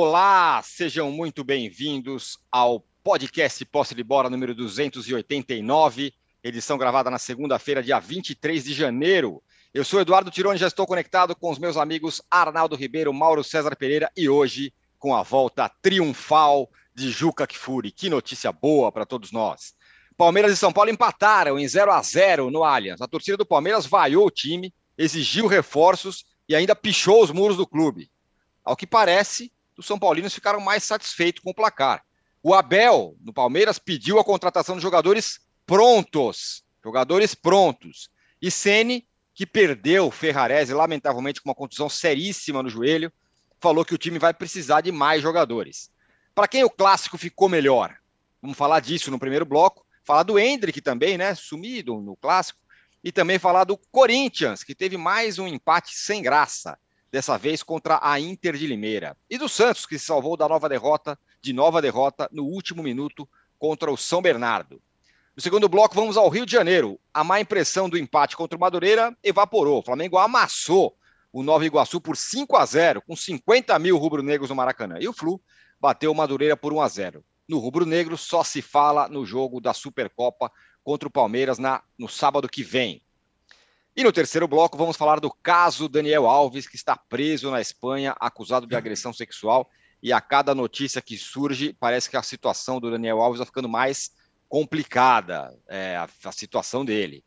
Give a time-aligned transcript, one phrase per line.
[0.00, 7.82] Olá, sejam muito bem-vindos ao podcast Posse de Bola número 289, edição gravada na segunda-feira,
[7.82, 9.42] dia 23 de janeiro.
[9.74, 13.74] Eu sou Eduardo Tironi, já estou conectado com os meus amigos Arnaldo Ribeiro, Mauro César
[13.74, 17.90] Pereira e hoje com a volta triunfal de Juca Kfouri.
[17.90, 19.74] Que notícia boa para todos nós.
[20.16, 23.00] Palmeiras e São Paulo empataram em 0 a 0 no Allianz.
[23.00, 27.66] A torcida do Palmeiras vaiou o time, exigiu reforços e ainda pichou os muros do
[27.66, 28.08] clube.
[28.64, 32.04] Ao que parece, os São Paulinos ficaram mais satisfeitos com o placar.
[32.42, 36.64] O Abel, no Palmeiras, pediu a contratação de jogadores prontos.
[36.82, 38.10] Jogadores prontos.
[38.42, 43.12] E Ceni, que perdeu Ferrarese, lamentavelmente, com uma contusão seríssima no joelho,
[43.60, 45.92] falou que o time vai precisar de mais jogadores.
[46.34, 47.96] Para quem o clássico ficou melhor?
[48.42, 49.86] Vamos falar disso no primeiro bloco.
[50.04, 51.36] Falar do Hendrick também, né?
[51.36, 52.58] Sumido no clássico.
[53.02, 56.76] E também falar do Corinthians, que teve mais um empate sem graça
[57.10, 59.16] dessa vez contra a Inter de Limeira.
[59.28, 63.28] E do Santos, que se salvou da nova derrota, de nova derrota no último minuto
[63.58, 64.80] contra o São Bernardo.
[65.34, 66.98] No segundo bloco, vamos ao Rio de Janeiro.
[67.14, 69.78] A má impressão do empate contra o Madureira evaporou.
[69.78, 70.96] O Flamengo amassou
[71.32, 74.96] o Nova Iguaçu por 5 a 0 com 50 mil rubro-negros no Maracanã.
[75.00, 75.40] E o Flu
[75.80, 79.72] bateu o Madureira por 1 a 0 No rubro-negro, só se fala no jogo da
[79.72, 80.50] Supercopa
[80.82, 83.00] contra o Palmeiras na, no sábado que vem.
[83.98, 88.14] E no terceiro bloco, vamos falar do caso Daniel Alves, que está preso na Espanha,
[88.20, 89.68] acusado de agressão sexual.
[90.00, 93.68] E a cada notícia que surge, parece que a situação do Daniel Alves está ficando
[93.68, 94.12] mais
[94.48, 97.24] complicada, é, a, a situação dele.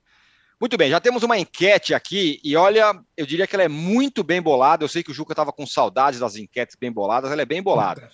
[0.62, 4.24] Muito bem, já temos uma enquete aqui e olha, eu diria que ela é muito
[4.24, 4.86] bem bolada.
[4.86, 7.62] Eu sei que o Juca estava com saudades das enquetes bem boladas, ela é bem
[7.62, 8.10] bolada.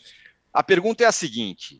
[0.51, 1.79] A pergunta é a seguinte: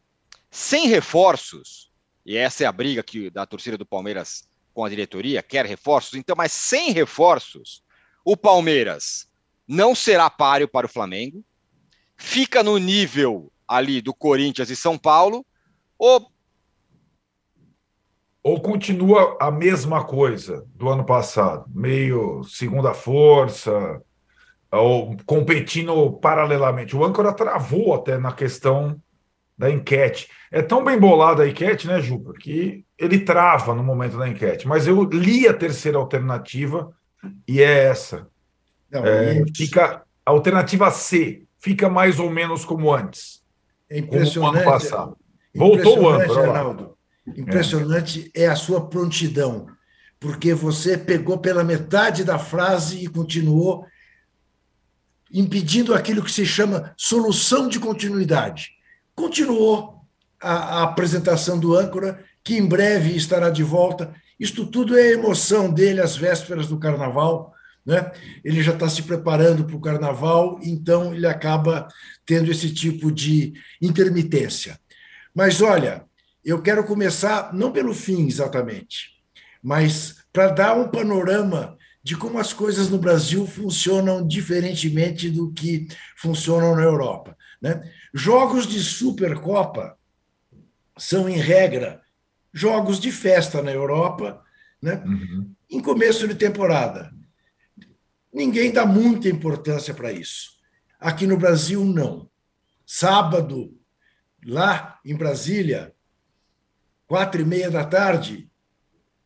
[0.51, 1.89] sem reforços,
[2.23, 4.47] e essa é a briga que da torcida do Palmeiras
[4.77, 7.81] com a diretoria, quer reforços, então, mas sem reforços,
[8.23, 9.27] o Palmeiras
[9.67, 11.43] não será páreo para o Flamengo,
[12.15, 15.43] fica no nível ali do Corinthians e São Paulo,
[15.97, 16.31] ou
[18.43, 23.99] ou continua a mesma coisa do ano passado, meio segunda força,
[24.71, 26.95] ou competindo paralelamente.
[26.95, 29.01] O âncora travou até na questão
[29.57, 30.29] da enquete.
[30.51, 34.67] É tão bem bolada a enquete, né, Juca, que ele trava no momento da enquete.
[34.67, 36.93] Mas eu li a terceira alternativa
[37.47, 38.27] e é essa.
[38.91, 43.41] Não, é, fica a alternativa C fica mais ou menos como antes.
[43.89, 44.53] É impressionante.
[44.53, 45.17] Como ano passado.
[45.55, 46.97] Voltou o ano, Arnaldo.
[47.25, 48.43] Impressionante é.
[48.43, 49.67] é a sua prontidão,
[50.19, 53.85] porque você pegou pela metade da frase e continuou
[55.33, 58.76] impedindo aquilo que se chama solução de continuidade.
[59.17, 60.05] Continuou
[60.39, 64.13] a, a apresentação do âncora, que em breve estará de volta.
[64.39, 67.51] Isto tudo é emoção dele às vésperas do carnaval.
[67.83, 68.11] Né?
[68.45, 71.87] Ele já está se preparando para o carnaval, então ele acaba
[72.27, 74.79] tendo esse tipo de intermitência.
[75.33, 76.05] Mas olha,
[76.45, 79.13] eu quero começar não pelo fim exatamente,
[79.63, 85.87] mas para dar um panorama de como as coisas no Brasil funcionam diferentemente do que
[86.15, 87.35] funcionam na Europa.
[87.59, 87.81] Né?
[88.17, 89.95] Jogos de Supercopa
[90.97, 92.01] são, em regra,
[92.51, 94.43] jogos de festa na Europa,
[94.81, 95.03] né?
[95.05, 95.53] Uhum.
[95.69, 97.13] em começo de temporada.
[98.33, 100.53] Ninguém dá muita importância para isso.
[100.99, 102.27] Aqui no Brasil, não.
[102.87, 103.77] Sábado,
[104.43, 105.93] lá em Brasília,
[107.05, 108.49] quatro e meia da tarde,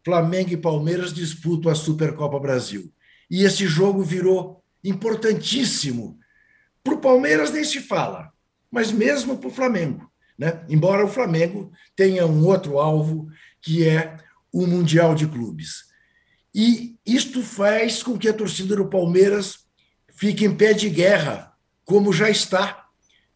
[0.04, 2.94] Flamengo e Palmeiras disputam a Supercopa Brasil.
[3.30, 6.20] E esse jogo virou importantíssimo
[6.84, 8.34] para o Palmeiras nem se fala,
[8.72, 10.10] mas mesmo para o Flamengo.
[10.38, 10.64] Né?
[10.70, 13.28] Embora o Flamengo tenha um outro alvo,
[13.62, 14.18] que é
[14.52, 15.86] o Mundial de Clubes.
[16.54, 19.60] E isto faz com que a torcida do Palmeiras
[20.16, 21.54] fique em pé de guerra,
[21.86, 22.86] como já está,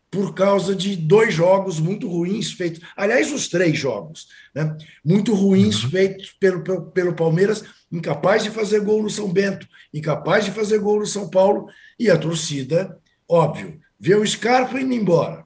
[0.10, 2.82] por causa de dois jogos muito ruins feitos.
[2.96, 4.78] Aliás, os três jogos, né?
[5.04, 5.90] muito ruins uhum.
[5.90, 10.80] feitos pelo, pelo, pelo Palmeiras, incapaz de fazer gol no São Bento, incapaz de fazer
[10.80, 11.68] gol no São Paulo,
[12.00, 12.98] e a torcida
[13.28, 15.46] Óbvio, vê o Scarpa indo embora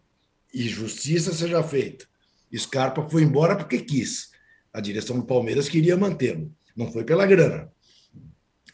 [0.54, 2.06] e justiça seja feita.
[2.56, 4.30] Scarpa foi embora porque quis.
[4.74, 6.52] A direção do Palmeiras queria mantê-lo.
[6.76, 7.72] Não foi pela grana.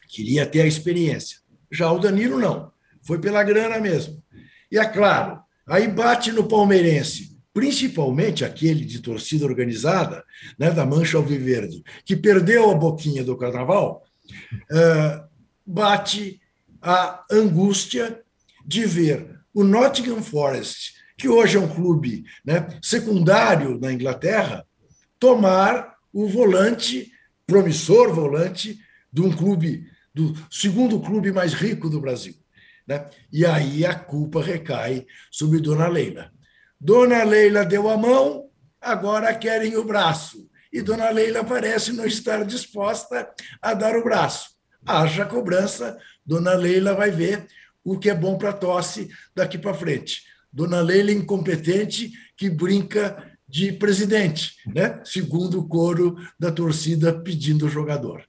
[0.08, 1.40] Queria ter a experiência.
[1.72, 2.72] Já o Danilo não.
[3.02, 4.24] Foi pela grana mesmo.
[4.72, 10.24] E é claro, aí bate no palmeirense, principalmente aquele de torcida organizada,
[10.58, 14.04] né, da Mancha Alviverde, que perdeu a boquinha do carnaval,
[14.72, 15.28] uh,
[15.66, 16.42] bate
[16.82, 18.22] a angústia
[18.66, 24.68] de ver o Nottingham Forest, que hoje é um clube né, secundário na Inglaterra,
[25.18, 27.10] tomar o volante,
[27.48, 28.78] promissor volante,
[29.12, 32.36] de um clube, do segundo clube mais rico do Brasil.
[32.86, 33.06] Né?
[33.32, 36.32] E aí a culpa recai sobre Dona Leila.
[36.80, 38.50] Dona Leila deu a mão,
[38.82, 40.50] agora querem o braço.
[40.72, 43.30] E Dona Leila parece não estar disposta
[43.62, 44.50] a dar o braço.
[44.86, 47.48] Haja cobrança, Dona Leila vai ver
[47.86, 50.24] o que é bom para tosse daqui para frente.
[50.52, 55.02] Dona Leila incompetente que brinca de presidente, né?
[55.06, 58.26] segundo o coro da torcida pedindo o jogador.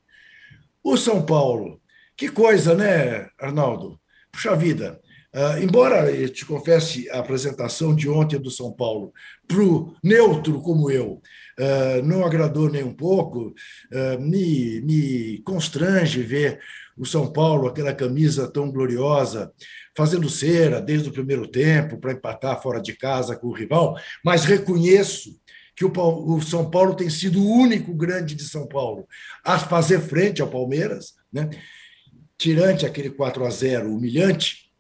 [0.85, 1.81] O São Paulo,
[2.17, 3.99] que coisa, né, Arnaldo?
[4.31, 5.01] Puxa vida,
[5.35, 9.13] uh, embora eu te confesse a apresentação de ontem do São Paulo
[9.49, 11.23] para o neutro como eu,
[11.59, 16.61] uh, não agradou nem um pouco, uh, me, me constrange ver
[16.97, 19.53] o São Paulo, aquela camisa tão gloriosa,
[19.95, 24.45] fazendo cera desde o primeiro tempo para empatar fora de casa com o rival, mas
[24.45, 25.39] reconheço
[25.75, 29.07] que o, São Paulo tem sido o único grande de São Paulo
[29.45, 31.51] a fazer frente ao Palmeiras, né?
[32.39, 34.71] tirante aquele 4 a 0 humilhante,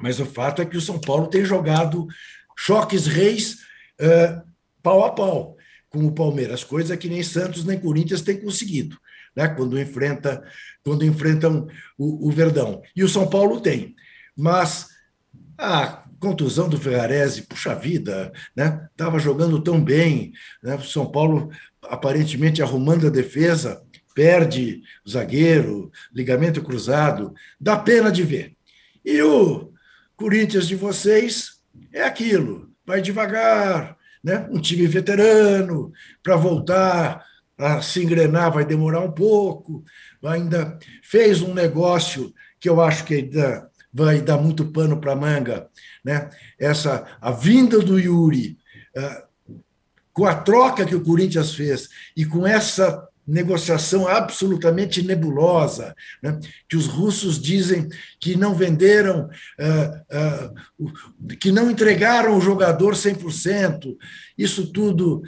[0.00, 2.06] mas o fato é que o São Paulo tem jogado
[2.56, 3.58] choques reis
[4.00, 4.42] uh,
[4.82, 5.56] pau a pau
[5.88, 8.98] com o Palmeiras, coisa que nem Santos nem Corinthians têm conseguido
[9.38, 10.42] né, quando, enfrenta,
[10.82, 12.82] quando enfrentam o, o Verdão.
[12.96, 13.94] E o São Paulo tem.
[14.36, 14.88] Mas
[15.56, 18.88] a contusão do Ferrarese, puxa vida, né?
[18.90, 20.74] Estava jogando tão bem, né?
[20.74, 21.52] O São Paulo
[21.84, 23.80] aparentemente arrumando a defesa,
[24.12, 28.56] perde o zagueiro, ligamento cruzado, dá pena de ver.
[29.04, 29.72] E o
[30.16, 31.60] Corinthians de vocês
[31.92, 34.48] é aquilo, vai devagar, né?
[34.50, 35.92] Um time veterano
[36.24, 37.27] para voltar
[37.58, 39.84] a se engrenar vai demorar um pouco,
[40.24, 45.68] ainda fez um negócio que eu acho que ainda vai dar muito pano para manga,
[46.04, 46.30] né?
[46.58, 48.56] Essa a vinda do Yuri,
[48.96, 49.54] uh,
[50.12, 56.40] com a troca que o Corinthians fez e com essa negociação absolutamente nebulosa, né?
[56.66, 57.88] que os russos dizem
[58.18, 59.28] que não venderam,
[59.60, 63.96] uh, uh, que não entregaram o jogador 100%,
[64.36, 65.22] isso tudo,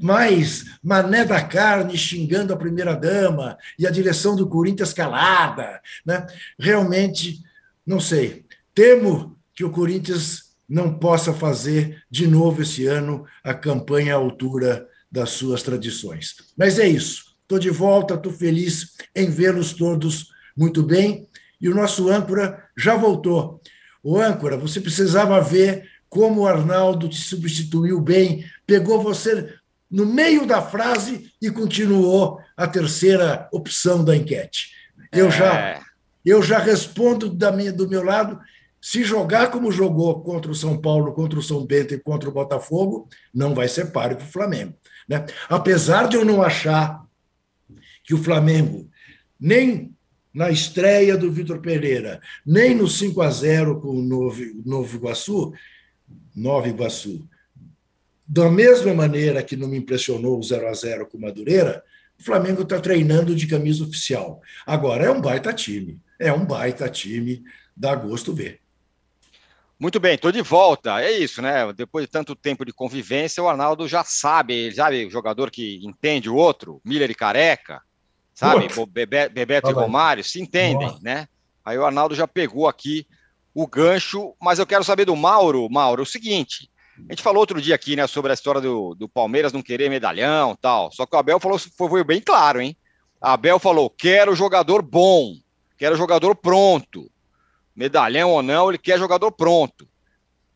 [0.00, 5.80] mais Mané da Carne xingando a primeira-dama e a direção do Corinthians calada.
[6.06, 6.26] Né?
[6.58, 7.42] Realmente,
[7.86, 14.14] não sei, temo que o Corinthians não possa fazer de novo esse ano a campanha
[14.14, 16.36] à altura das suas tradições.
[16.56, 17.31] Mas é isso.
[17.52, 21.28] Estou de volta, estou feliz em vê-los todos muito bem.
[21.60, 23.60] E o nosso âncora já voltou.
[24.02, 29.52] O âncora, você precisava ver como o Arnaldo te substituiu bem, pegou você
[29.90, 34.70] no meio da frase e continuou a terceira opção da enquete.
[35.12, 35.80] Eu já é.
[36.24, 38.40] eu já respondo da minha, do meu lado,
[38.80, 42.32] se jogar como jogou contra o São Paulo, contra o São Bento e contra o
[42.32, 44.72] Botafogo, não vai ser páreo para o Flamengo.
[45.06, 45.26] Né?
[45.50, 47.02] Apesar de eu não achar
[48.02, 48.88] que o Flamengo,
[49.38, 49.94] nem
[50.32, 55.52] na estreia do Vitor Pereira, nem no 5 a 0 com o Novo, Novo Iguaçu,
[56.34, 57.28] Nova Iguaçu,
[58.26, 61.84] da mesma maneira que não me impressionou o 0 a 0 com o Madureira,
[62.18, 64.40] o Flamengo está treinando de camisa oficial.
[64.64, 67.42] Agora é um baita time, é um baita time,
[67.76, 68.60] dá gosto ver.
[69.78, 71.02] Muito bem, estou de volta.
[71.02, 71.72] É isso, né?
[71.72, 76.30] Depois de tanto tempo de convivência, o Arnaldo já sabe, sabe o jogador que entende
[76.30, 77.82] o outro, Miller e Careca,
[78.42, 78.68] sabe?
[78.88, 81.00] Bebeto, Bebeto e Romário se entendem, Nossa.
[81.02, 81.28] né?
[81.64, 83.06] Aí o Arnaldo já pegou aqui
[83.54, 85.68] o gancho, mas eu quero saber do Mauro.
[85.70, 86.68] Mauro, o seguinte:
[87.08, 89.88] a gente falou outro dia aqui, né, sobre a história do, do Palmeiras não querer
[89.88, 90.90] medalhão tal.
[90.92, 92.76] Só que o Abel falou, foi, foi bem claro, hein?
[93.20, 95.36] A Abel falou: quero jogador bom,
[95.78, 97.10] quero jogador pronto.
[97.74, 99.88] Medalhão ou não, ele quer jogador pronto.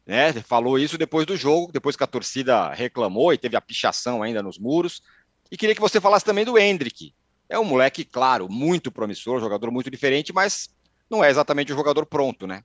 [0.04, 0.32] Né?
[0.34, 4.42] Falou isso depois do jogo, depois que a torcida reclamou e teve a pichação ainda
[4.42, 5.02] nos muros.
[5.50, 7.14] E queria que você falasse também do Hendrick.
[7.48, 10.68] É um moleque, claro, muito promissor, jogador muito diferente, mas
[11.08, 12.62] não é exatamente o jogador pronto, né?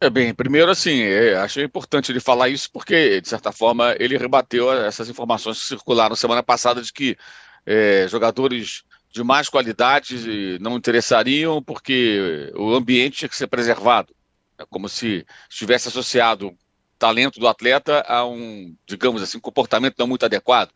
[0.00, 4.18] É bem, primeiro assim, é, achei importante ele falar isso porque, de certa forma, ele
[4.18, 7.16] rebateu essas informações que circularam semana passada de que
[7.64, 14.14] é, jogadores de mais qualidade não interessariam porque o ambiente tinha que ser preservado.
[14.58, 16.56] É como se estivesse associado o
[16.98, 20.70] talento do atleta a um, digamos assim, comportamento não muito adequado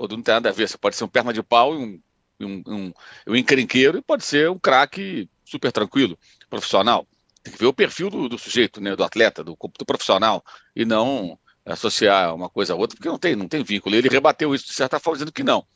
[0.00, 0.66] quando não tem nada a ver.
[0.66, 2.00] Você pode ser um perna de pau e um,
[2.40, 2.92] um, um,
[3.26, 7.06] um encrenqueiro e pode ser um craque super tranquilo, profissional.
[7.42, 10.42] Tem que ver o perfil do, do sujeito, né, do atleta, do, do, profissional,
[10.74, 13.94] e não associar uma coisa a outra, porque não tem, não tem vínculo.
[13.94, 15.66] Ele rebateu isso de certa forma, dizendo que não.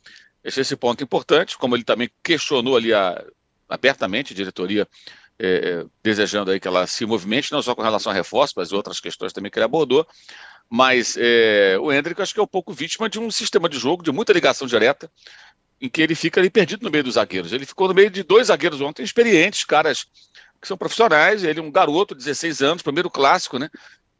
[0.43, 3.23] Esse é esse ponto importante, como ele também questionou ali a,
[3.69, 4.87] abertamente a diretoria,
[5.37, 8.99] é, desejando aí que ela se movimente, não só com relação a reforços, mas outras
[8.99, 10.07] questões também que ele abordou.
[10.69, 14.03] Mas é, o Hendrick acho que é um pouco vítima de um sistema de jogo
[14.03, 15.09] de muita ligação direta,
[15.79, 17.53] em que ele fica ali perdido no meio dos zagueiros.
[17.53, 20.05] Ele ficou no meio de dois zagueiros ontem experientes, caras
[20.61, 23.69] que são profissionais, ele é um garoto, 16 anos, primeiro clássico, né?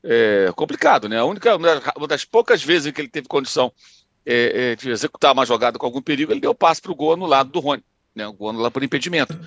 [0.03, 1.17] É complicado, né?
[1.17, 3.73] A única, uma das poucas vezes em que ele teve condição
[4.23, 7.17] é, é, de executar uma jogada com algum perigo, ele deu passe para o gol
[7.17, 7.83] no lado do Rony
[8.15, 9.38] né, o lá por impedimento.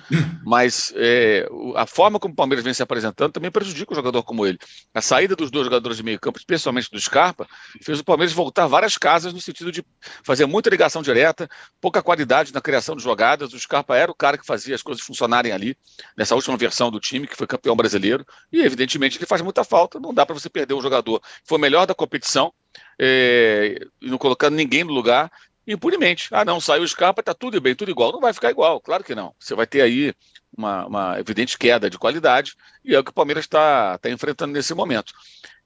[0.45, 4.45] Mas é, a forma como o Palmeiras vem se apresentando também prejudica um jogador como
[4.45, 4.59] ele.
[4.93, 7.47] A saída dos dois jogadores de meio campo, especialmente do Scarpa,
[7.81, 9.83] fez o Palmeiras voltar várias casas no sentido de
[10.23, 11.49] fazer muita ligação direta,
[11.81, 13.53] pouca qualidade na criação de jogadas.
[13.53, 15.75] O Scarpa era o cara que fazia as coisas funcionarem ali,
[16.15, 19.99] nessa última versão do time, que foi campeão brasileiro, e evidentemente ele faz muita falta.
[19.99, 22.53] Não dá para você perder um jogador que foi o melhor da competição,
[22.99, 25.31] é, não colocando ninguém no lugar,
[25.73, 26.27] impunemente.
[26.31, 28.11] Ah, não, saiu o Scarpa, está tudo bem, tudo igual.
[28.11, 29.33] Não vai ficar igual, claro que não.
[29.39, 30.13] Você vai ter aí
[30.55, 34.53] uma, uma evidente queda de qualidade, e é o que o Palmeiras está tá enfrentando
[34.53, 35.13] nesse momento.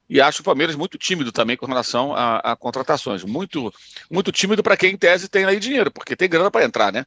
[0.10, 3.24] E acho o Palmeiras muito tímido também com relação a, a contratações.
[3.24, 3.74] Muito,
[4.12, 7.06] muito tímido para quem, em tese, tem aí dinheiro, porque tem grana para entrar, né?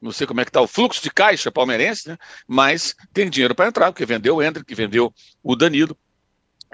[0.00, 2.18] Não sei como é que está o fluxo de caixa palmeirense, né?
[2.46, 5.96] mas tem dinheiro para entrar, porque vendeu o Hendrick, vendeu o Danilo.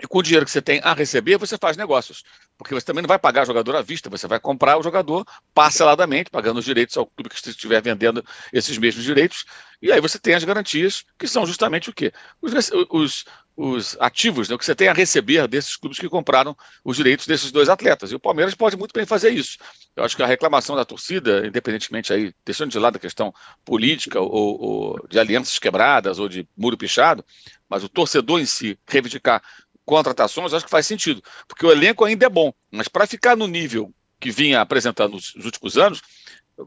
[0.00, 2.22] E com o dinheiro que você tem a receber, você faz negócios.
[2.56, 6.30] Porque você também não vai pagar jogador à vista, você vai comprar o jogador parceladamente,
[6.30, 9.44] pagando os direitos ao clube que estiver vendendo esses mesmos direitos.
[9.80, 12.12] E aí você tem as garantias, que são justamente o quê?
[12.40, 13.24] Os, os,
[13.56, 17.26] os ativos, né, o que você tem a receber desses clubes que compraram os direitos
[17.26, 18.12] desses dois atletas.
[18.12, 19.58] E o Palmeiras pode muito bem fazer isso.
[19.96, 24.20] Eu acho que a reclamação da torcida, independentemente aí, deixando de lado a questão política
[24.20, 27.24] ou, ou de alianças quebradas ou de muro pichado,
[27.68, 29.42] mas o torcedor em si reivindicar
[29.88, 33.46] contratações, acho que faz sentido, porque o elenco ainda é bom, mas para ficar no
[33.46, 36.02] nível que vinha apresentando nos, últimos anos,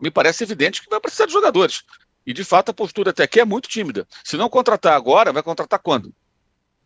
[0.01, 1.83] me parece evidente que vai precisar de jogadores.
[2.25, 4.07] E de fato a postura até aqui é muito tímida.
[4.23, 6.13] Se não contratar agora, vai contratar quando?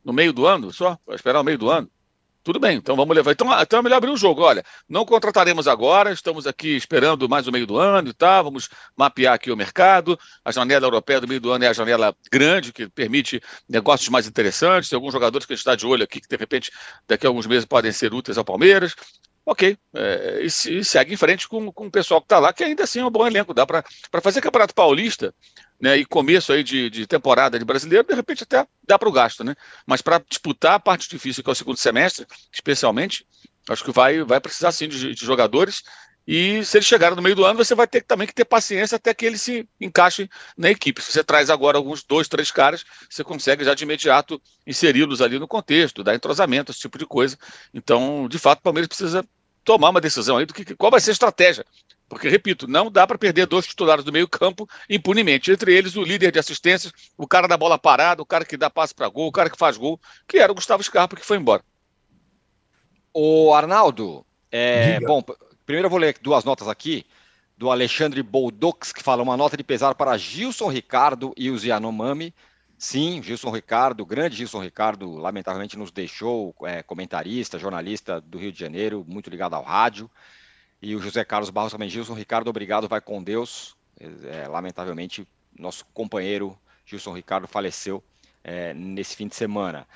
[0.03, 0.97] No meio do ano só?
[1.05, 1.89] Vai esperar o meio do ano?
[2.45, 3.31] Tudo bem, então vamos levar.
[3.31, 4.43] Então, então é melhor abrir o jogo.
[4.43, 8.69] Olha, não contrataremos agora, estamos aqui esperando mais o meio do ano e tal, vamos
[8.95, 10.15] mapear aqui o mercado.
[10.43, 14.27] A janela europeia do meio do ano é a janela grande, que permite negócios mais
[14.27, 14.91] interessantes.
[14.91, 16.71] Tem alguns jogadores que a gente está de olho aqui, que de repente
[17.07, 18.95] daqui a alguns meses podem ser úteis ao Palmeiras.
[19.45, 22.63] Ok, é, e, e, segue em frente com, com o pessoal que está lá, que
[22.63, 23.53] ainda assim é um bom elenco.
[23.53, 23.83] Dá para
[24.21, 25.35] fazer Campeonato Paulista
[25.79, 29.11] né, e começo aí de, de, temporada de brasileiro, de repente até dá para o
[29.11, 29.55] gasto, né?
[29.85, 33.23] Mas para disputar a parte difícil, que é o segundo semestre, especialmente,
[33.69, 35.83] acho que vai, vai precisar sim de, de jogadores.
[36.27, 38.95] E se eles chegarem no meio do ano, você vai ter também que ter paciência
[38.95, 40.27] até que eles se encaixem
[40.57, 41.01] na equipe.
[41.01, 45.37] Se você traz agora alguns dois, três caras, você consegue já de imediato inseri-los ali
[45.37, 47.37] no contexto, dar entrosamento, esse tipo de coisa.
[47.73, 49.23] Então, de fato, o Palmeiras precisa
[49.63, 51.65] tomar uma decisão aí do que qual vai ser a estratégia
[52.07, 55.51] porque, repito, não dá para perder dois titulares do meio-campo impunemente.
[55.51, 58.69] Entre eles, o líder de assistências, o cara da bola parada, o cara que dá
[58.69, 61.37] passe para gol, o cara que faz gol, que era o Gustavo Scarpa, que foi
[61.37, 61.63] embora.
[63.13, 65.23] O Arnaldo, é, bom,
[65.65, 67.05] primeiro eu vou ler duas notas aqui
[67.57, 72.33] do Alexandre Boldox, que fala uma nota de pesar para Gilson Ricardo e o Zianomami.
[72.77, 78.59] Sim, Gilson Ricardo, grande Gilson Ricardo, lamentavelmente nos deixou, é, comentarista, jornalista do Rio de
[78.59, 80.11] Janeiro, muito ligado ao rádio.
[80.81, 83.75] E o José Carlos Barros também, Gilson Ricardo, obrigado, vai com Deus.
[83.99, 85.25] É, lamentavelmente,
[85.57, 88.03] nosso companheiro Gilson Ricardo faleceu
[88.43, 89.87] é, nesse fim de semana.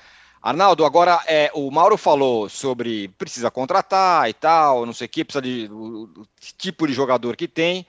[0.42, 5.24] Arnaldo, agora é, o Mauro falou sobre precisa contratar e tal, não sei o que,
[5.24, 7.86] precisa de o, o tipo de jogador que tem.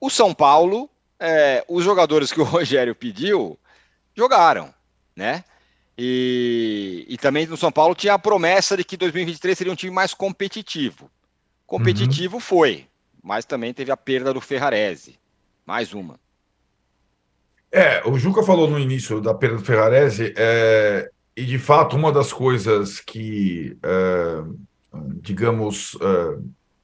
[0.00, 0.88] O São Paulo,
[1.20, 3.58] é, os jogadores que o Rogério pediu,
[4.14, 4.72] jogaram,
[5.14, 5.44] né?
[5.98, 9.92] E, e também no São Paulo tinha a promessa de que 2023 seria um time
[9.92, 11.10] mais competitivo.
[11.66, 12.40] Competitivo uhum.
[12.40, 12.86] foi,
[13.22, 15.18] mas também teve a perda do Ferrarese.
[15.64, 16.18] Mais uma.
[17.72, 22.10] É, o Juca falou no início da perda do Ferrarese, é, e de fato, uma
[22.10, 24.42] das coisas que, é,
[25.20, 26.38] digamos, é,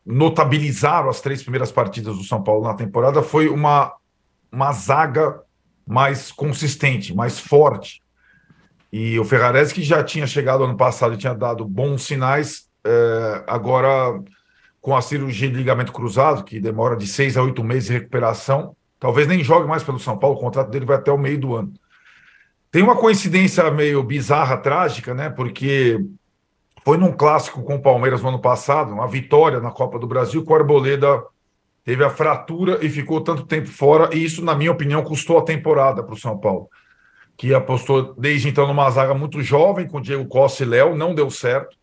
[0.04, 3.94] notabilizaram as três primeiras partidas do São Paulo na temporada foi uma,
[4.50, 5.40] uma zaga
[5.86, 8.02] mais consistente, mais forte.
[8.92, 13.44] E o Ferrarese, que já tinha chegado ano passado e tinha dado bons sinais, é,
[13.46, 14.22] agora
[14.82, 18.76] com a cirurgia de ligamento cruzado, que demora de seis a oito meses de recuperação.
[18.98, 21.54] Talvez nem jogue mais pelo São Paulo, o contrato dele vai até o meio do
[21.54, 21.72] ano.
[22.72, 25.28] Tem uma coincidência meio bizarra, trágica, né?
[25.28, 26.00] Porque
[26.82, 30.42] foi num clássico com o Palmeiras no ano passado, uma vitória na Copa do Brasil,
[30.42, 31.22] que o Arboleda
[31.84, 35.42] teve a fratura e ficou tanto tempo fora, e isso, na minha opinião, custou a
[35.42, 36.66] temporada para o São Paulo,
[37.36, 41.30] que apostou desde então numa zaga muito jovem, com Diego Costa e Léo, não deu
[41.30, 41.76] certo.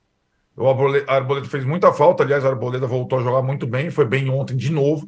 [0.58, 4.27] O Arboleda fez muita falta, aliás, o Arboleda voltou a jogar muito bem, foi bem
[4.27, 5.08] ontem de novo.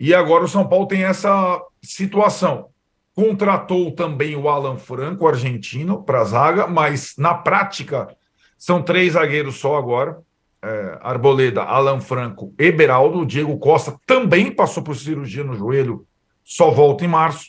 [0.00, 2.70] E agora o São Paulo tem essa situação.
[3.18, 8.16] Contratou também o Alan Franco, argentino, para a zaga, mas na prática
[8.56, 10.20] são três zagueiros só agora.
[10.62, 13.18] É, Arboleda, Alan Franco e Beraldo.
[13.18, 16.06] O Diego Costa também passou por cirurgia no joelho,
[16.44, 17.46] só volta em março.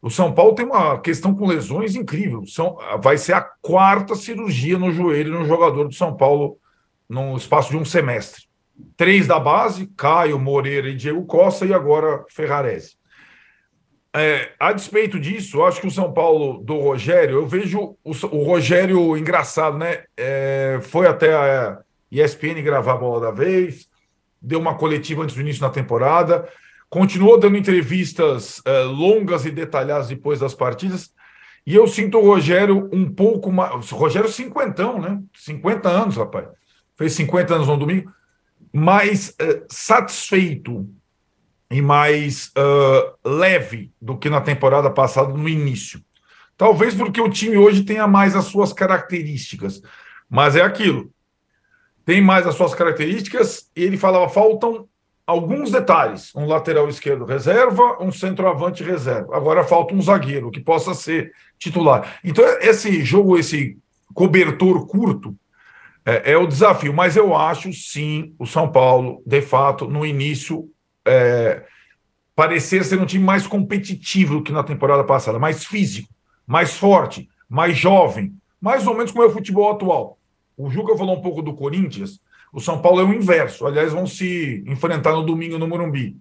[0.00, 2.46] O São Paulo tem uma questão com lesões incrível.
[2.46, 6.58] São, vai ser a quarta cirurgia no joelho no jogador do São Paulo
[7.08, 8.44] no espaço de um semestre.
[8.96, 13.01] Três da base, Caio, Moreira e Diego Costa, e agora Ferrarese.
[14.14, 18.44] É, a despeito disso, acho que o São Paulo do Rogério, eu vejo o, o
[18.44, 20.04] Rogério engraçado, né?
[20.16, 21.78] É, foi até a
[22.10, 23.88] ESPN gravar a bola da vez,
[24.40, 26.46] deu uma coletiva antes do início da temporada,
[26.90, 31.10] continuou dando entrevistas é, longas e detalhadas depois das partidas.
[31.66, 33.90] E eu sinto o Rogério um pouco mais.
[33.90, 35.22] Rogério cinquentão, né?
[35.34, 36.48] 50 anos, rapaz.
[36.98, 38.12] Fez 50 anos no domingo.
[38.74, 40.86] Mais é, satisfeito
[41.72, 46.00] e mais uh, leve do que na temporada passada, no início.
[46.56, 49.82] Talvez porque o time hoje tenha mais as suas características,
[50.28, 51.10] mas é aquilo.
[52.04, 54.86] Tem mais as suas características, e ele falava: faltam
[55.26, 56.30] alguns detalhes.
[56.34, 59.34] Um lateral esquerdo reserva, um centroavante reserva.
[59.34, 62.18] Agora falta um zagueiro que possa ser titular.
[62.22, 63.78] Então, esse jogo, esse
[64.12, 65.34] cobertor curto,
[66.04, 66.92] é, é o desafio.
[66.92, 70.68] Mas eu acho, sim, o São Paulo, de fato, no início,
[71.06, 71.64] é,
[72.34, 76.08] parecer ser um time mais competitivo do que na temporada passada, mais físico,
[76.46, 80.18] mais forte, mais jovem, mais ou menos como é o futebol atual.
[80.56, 82.20] O Juca falou um pouco do Corinthians,
[82.52, 83.66] o São Paulo é o inverso.
[83.66, 86.16] Aliás, vão se enfrentar no domingo no Morumbi.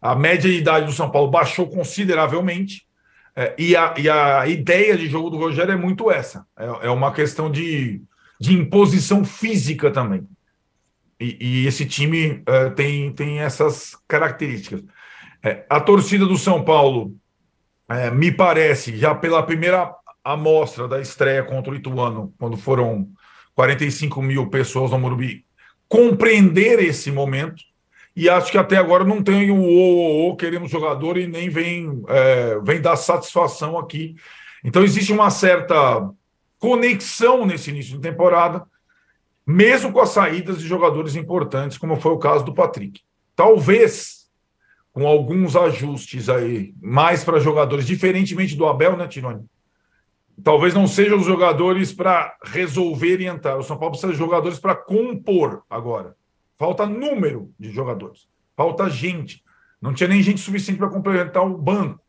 [0.00, 2.86] A média de idade do São Paulo baixou consideravelmente.
[3.34, 6.44] É, e, a, e, a, ideia de jogo do Rogério é muito essa.
[6.58, 8.02] É, é uma questão de,
[8.40, 10.26] de imposição física também.
[11.20, 14.82] E, e esse time é, tem, tem essas características.
[15.42, 17.14] É, a torcida do São Paulo,
[17.88, 23.08] é, me parece, já pela primeira amostra da estreia contra o Ituano, quando foram
[23.54, 25.44] 45 mil pessoas no Morumbi,
[25.88, 27.62] compreender esse momento.
[28.14, 32.02] E acho que até agora não tem o o, o queremos jogador e nem vem,
[32.08, 34.16] é, vem dar satisfação aqui.
[34.62, 36.08] Então existe uma certa
[36.58, 38.64] conexão nesse início de temporada
[39.50, 43.00] mesmo com as saídas de jogadores importantes, como foi o caso do Patrick.
[43.34, 44.28] Talvez,
[44.92, 49.46] com alguns ajustes aí, mais para jogadores, diferentemente do Abel, né, Tironi?
[50.44, 53.56] Talvez não sejam os jogadores para resolver e entrar.
[53.56, 56.14] O São Paulo precisa de jogadores para compor agora.
[56.58, 58.28] Falta número de jogadores.
[58.54, 59.42] Falta gente.
[59.80, 62.02] Não tinha nem gente suficiente para complementar o banco.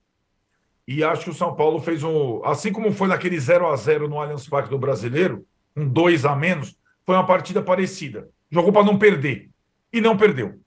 [0.86, 2.43] E acho que o São Paulo fez um.
[2.43, 6.36] Assim como foi naquele 0 a 0 no Allianz Parque do Brasileiro, um 2 a
[6.36, 6.78] menos,
[7.09, 8.29] foi uma partida parecida.
[8.51, 9.49] Jogou para não perder.
[9.91, 10.61] E não perdeu.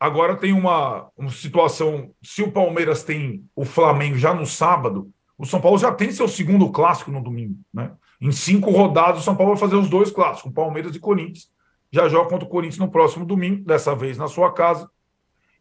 [0.00, 2.10] Agora tem uma, uma situação.
[2.20, 6.26] Se o Palmeiras tem o Flamengo já no sábado, o São Paulo já tem seu
[6.26, 7.54] segundo clássico no domingo.
[7.72, 7.92] Né?
[8.20, 11.48] Em cinco rodadas, o São Paulo vai fazer os dois clássicos, Palmeiras e Corinthians.
[11.92, 14.90] Já joga contra o Corinthians no próximo domingo, dessa vez na sua casa.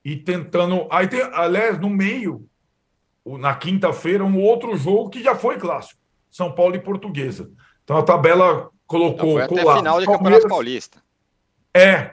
[0.04, 0.88] E tentando.
[0.90, 2.50] Aí tem, aliás, no meio,
[3.24, 7.52] na quinta-feira, um outro jogo que já foi clássico: São Paulo e Portuguesa.
[7.84, 9.40] Então a tabela colocou.
[9.40, 10.98] Então foi até final de Campeonato Paulista.
[11.74, 12.12] É.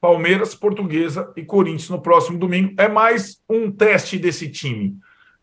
[0.00, 2.74] Palmeiras, Portuguesa e Corinthians no próximo domingo.
[2.76, 4.96] É mais um teste desse time,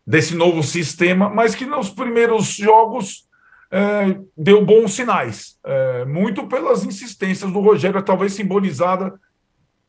[0.06, 3.26] desse novo sistema, mas que nos primeiros jogos
[3.70, 5.58] é, deu bons sinais.
[5.64, 9.18] É, muito pelas insistências do Rogério, talvez simbolizada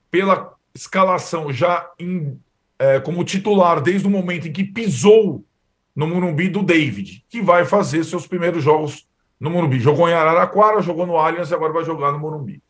[0.10, 2.40] pela escalação já em,
[2.78, 5.44] é, como titular desde o momento em que pisou
[5.96, 9.09] no Morumbi do David, que vai fazer seus primeiros jogos
[9.40, 9.80] no Morumbi.
[9.80, 12.62] Jogou em Araraquara, jogou no Allianz e agora vai jogar no Morumbi.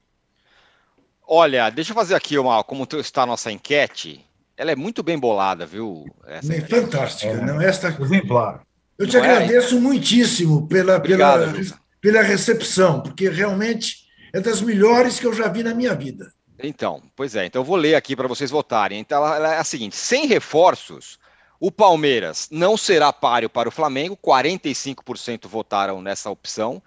[1.28, 4.26] Olha, deixa eu fazer aqui uma, como está a nossa enquete.
[4.58, 6.06] Ela é muito bem bolada, viu?
[6.26, 8.62] Essa é fantástica, é, não esta exemplar.
[8.98, 9.30] Eu te não é?
[9.30, 9.80] agradeço é?
[9.80, 15.64] muitíssimo pela, Obrigado, pela, pela recepção, porque realmente é das melhores que eu já vi
[15.64, 16.32] na minha vida.
[16.62, 17.46] Então, pois é.
[17.46, 19.00] Então eu vou ler aqui para vocês votarem.
[19.00, 21.18] Então ela é a seguinte: sem reforços,
[21.60, 26.82] o Palmeiras não será páreo para o Flamengo, 45% votaram nessa opção.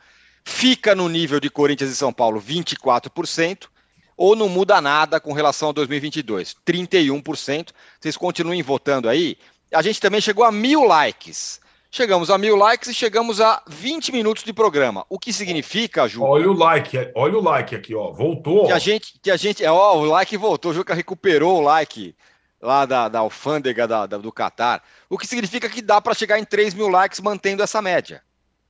[0.45, 3.69] Fica no nível de Corinthians e São Paulo, 24%.
[4.17, 7.71] Ou não muda nada com relação a 2022, 31%.
[8.01, 9.37] Vocês continuem votando aí.
[9.73, 11.61] A gente também chegou a mil likes.
[11.91, 15.05] Chegamos a mil likes e chegamos a 20 minutos de programa.
[15.11, 16.23] O que significa, Ju?
[16.23, 18.11] Olha o like, olha o like aqui, ó.
[18.11, 18.67] Voltou.
[18.67, 20.71] Que a gente, que a gente, ó, o like voltou.
[20.71, 22.15] O Juca recuperou o like
[22.63, 26.39] lá da, da alfândega da, da, do Catar, o que significa que dá para chegar
[26.39, 28.23] em 3 mil likes mantendo essa média.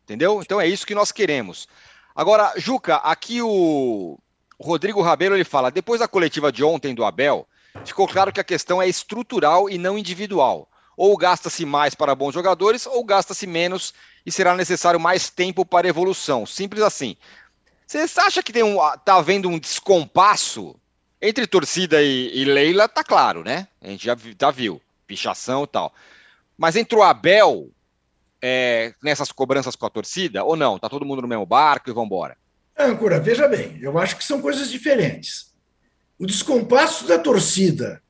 [0.02, 0.40] Entendeu?
[0.40, 1.68] Então é isso que nós queremos.
[2.16, 4.18] Agora, Juca, aqui o
[4.58, 7.46] Rodrigo Rabelo ele fala: depois da coletiva de ontem do Abel,
[7.84, 10.68] ficou claro que a questão é estrutural e não individual.
[10.96, 13.94] Ou gasta-se mais para bons jogadores, ou gasta-se menos
[14.26, 16.44] e será necessário mais tempo para evolução.
[16.44, 17.16] Simples assim.
[17.86, 20.76] Você acha que tem um, tá havendo um descompasso
[21.22, 23.68] entre torcida e, e Leila, tá claro, né?
[23.80, 25.94] A gente já, já viu, pichação e tal.
[26.58, 27.70] Mas entre o Abel
[28.42, 30.78] é, nessas cobranças com a torcida ou não?
[30.78, 32.36] Tá todo mundo no mesmo barco e vamos embora?
[32.76, 35.52] Âncora, veja bem, eu acho que são coisas diferentes.
[36.18, 38.02] O descompasso da torcida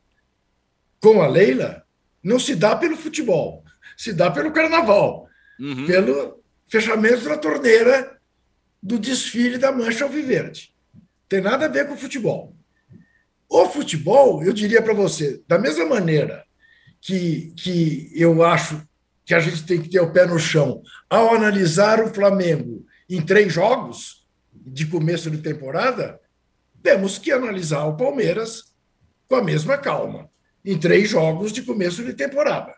[1.01, 1.85] com a Leila
[2.23, 3.65] não se dá pelo futebol,
[3.97, 5.29] se dá pelo carnaval,
[5.61, 5.87] uhum.
[5.87, 8.19] pelo fechamento da torneira
[8.83, 10.73] do desfile da Mancha Alviverde.
[11.29, 12.57] Tem nada a ver com o futebol.
[13.55, 16.43] O futebol, eu diria para você, da mesma maneira
[17.03, 18.81] que, que eu acho
[19.27, 23.21] que a gente tem que ter o pé no chão ao analisar o Flamengo em
[23.21, 26.19] três jogos de começo de temporada,
[26.83, 28.73] temos que analisar o Palmeiras
[29.29, 30.31] com a mesma calma,
[30.65, 32.75] em três jogos de começo de temporada.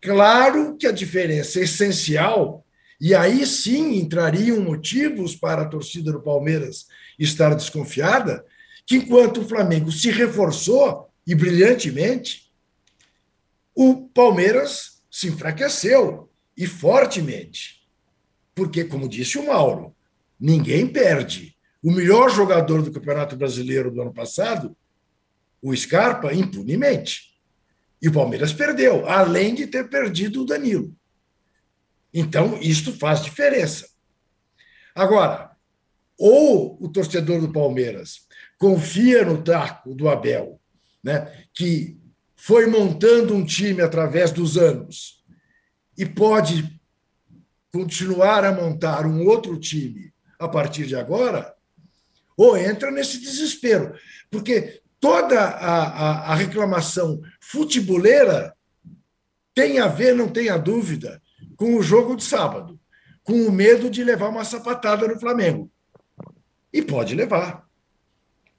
[0.00, 2.64] Claro que a diferença é essencial,
[3.00, 6.86] e aí sim entrariam motivos para a torcida do Palmeiras
[7.18, 8.44] estar desconfiada,
[8.86, 12.52] que enquanto o Flamengo se reforçou e brilhantemente,
[13.74, 17.82] o Palmeiras se enfraqueceu e fortemente.
[18.54, 19.94] Porque, como disse o Mauro,
[20.38, 21.56] ninguém perde.
[21.82, 24.76] O melhor jogador do Campeonato Brasileiro do ano passado,
[25.60, 27.34] o Scarpa, impunemente.
[28.00, 30.94] E o Palmeiras perdeu, além de ter perdido o Danilo.
[32.12, 33.88] Então, isto faz diferença.
[34.94, 35.56] Agora,
[36.16, 40.60] ou o torcedor do Palmeiras confia no taco do Abel,
[41.02, 41.98] né, que
[42.36, 45.24] foi montando um time através dos anos
[45.96, 46.80] e pode
[47.72, 51.54] continuar a montar um outro time a partir de agora,
[52.36, 53.94] ou entra nesse desespero.
[54.30, 58.54] Porque toda a, a, a reclamação futeboleira
[59.54, 61.22] tem a ver, não tenha dúvida,
[61.56, 62.78] com o jogo de sábado,
[63.22, 65.70] com o medo de levar uma sapatada no Flamengo.
[66.72, 67.64] E pode levar.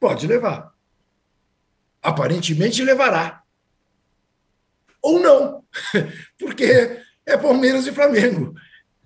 [0.05, 0.71] Pode levar.
[1.99, 3.41] Aparentemente levará.
[5.01, 5.63] Ou não,
[6.37, 8.53] porque é Palmeiras e Flamengo.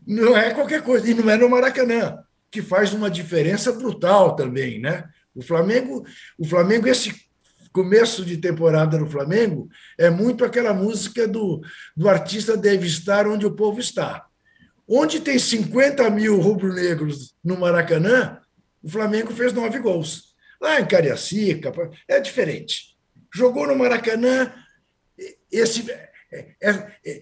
[0.06, 1.10] Não é qualquer coisa.
[1.10, 5.06] E não é no Maracanã, que faz uma diferença brutal também, né?
[5.34, 6.06] O Flamengo,
[6.38, 7.16] o Flamengo, esse
[7.72, 11.62] começo de temporada no Flamengo é muito aquela música do,
[11.96, 14.28] do artista deve estar onde o povo está.
[14.86, 18.42] Onde tem 50 mil rubro-negros no Maracanã,
[18.84, 20.29] o Flamengo fez nove gols.
[20.60, 21.72] Lá em Cariacica,
[22.08, 22.98] é diferente.
[23.34, 24.54] Jogou no Maracanã,
[25.52, 25.86] esse,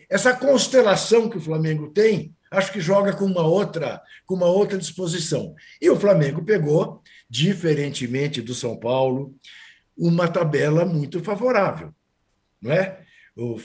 [0.10, 4.78] essa constelação que o Flamengo tem, acho que joga com uma outra, com uma outra
[4.78, 5.54] disposição.
[5.82, 9.36] E o Flamengo pegou, diferentemente do São Paulo,
[9.98, 11.94] uma tabela muito favorável,
[12.62, 13.04] não é?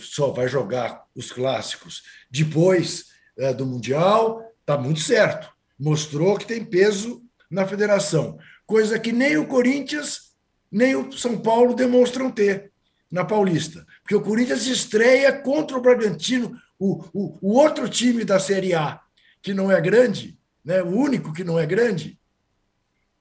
[0.00, 3.06] Só vai jogar os clássicos depois
[3.38, 5.50] é, do mundial, está muito certo.
[5.78, 8.38] Mostrou que tem peso na federação,
[8.72, 10.32] coisa que nem o Corinthians
[10.70, 12.72] nem o São Paulo demonstram ter
[13.10, 13.86] na Paulista.
[14.00, 18.98] Porque o Corinthians estreia contra o Bragantino, o, o, o outro time da Série A,
[19.42, 22.18] que não é grande, né, o único que não é grande,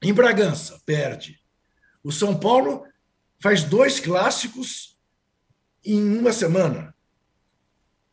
[0.01, 1.37] em Bragança, perde.
[2.01, 2.85] O São Paulo
[3.37, 4.97] faz dois clássicos
[5.83, 6.95] em uma semana.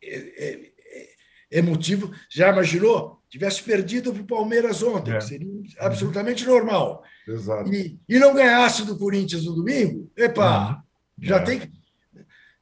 [0.03, 1.09] É, é, é,
[1.51, 2.13] é motivo.
[2.29, 3.18] Já imaginou?
[3.29, 5.21] Tivesse perdido para o Palmeiras ontem, é.
[5.21, 5.47] seria
[5.79, 7.03] absolutamente normal.
[7.27, 7.71] Exato.
[7.71, 11.23] E, e não ganhasse do Corinthians no domingo, epa, uhum.
[11.23, 11.39] já é.
[11.43, 11.71] tem que.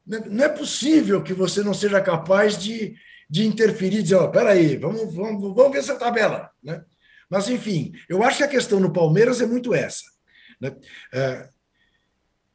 [0.06, 2.96] Não é possível que você não seja capaz de,
[3.30, 6.50] de interferir, dizer, oh, peraí, vamos, vamos, vamos ver essa tabela.
[6.64, 6.84] Né?
[7.30, 10.06] Mas, enfim, eu acho que a questão no Palmeiras é muito essa.
[10.62, 10.76] Né?
[11.14, 11.50] É,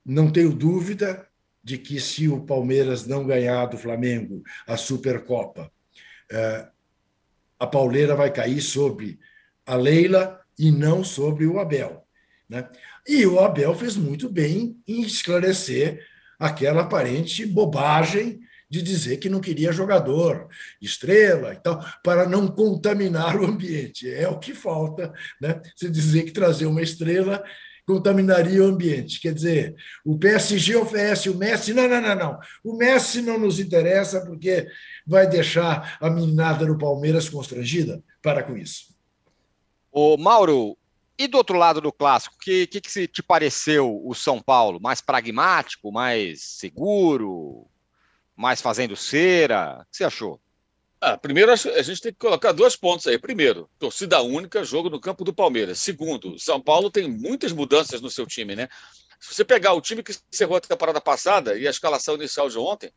[0.04, 1.26] não tenho dúvida
[1.62, 5.70] de que se o Palmeiras não ganhar do Flamengo a Supercopa,
[6.30, 6.68] é,
[7.62, 9.20] a pauleira vai cair sobre
[9.64, 12.04] a Leila e não sobre o Abel.
[12.48, 12.68] Né?
[13.06, 16.04] E o Abel fez muito bem em esclarecer
[16.40, 20.48] aquela aparente bobagem de dizer que não queria jogador,
[20.80, 24.12] estrela e tal, para não contaminar o ambiente.
[24.12, 25.62] É o que falta, né?
[25.76, 27.44] Você dizer que trazer uma estrela
[27.86, 29.20] contaminaria o ambiente.
[29.20, 31.74] Quer dizer, o PSG oferece o Messi.
[31.74, 32.38] Não, não, não, não.
[32.64, 34.66] O Messi não nos interessa porque
[35.06, 38.02] vai deixar a meninada no Palmeiras constrangida.
[38.22, 38.94] Para com isso.
[39.90, 40.76] Ô, Mauro,
[41.18, 44.80] e do outro lado do clássico, o que, que, que te pareceu o São Paulo?
[44.80, 47.66] Mais pragmático, mais seguro,
[48.36, 49.80] mais fazendo cera?
[49.82, 50.40] O que você achou?
[51.04, 53.18] Ah, primeiro, a gente tem que colocar dois pontos aí.
[53.18, 55.80] Primeiro, torcida única, jogo no campo do Palmeiras.
[55.80, 58.68] Segundo, São Paulo tem muitas mudanças no seu time, né?
[59.18, 62.56] Se você pegar o time que encerrou a temporada passada e a escalação inicial de
[62.56, 62.92] ontem,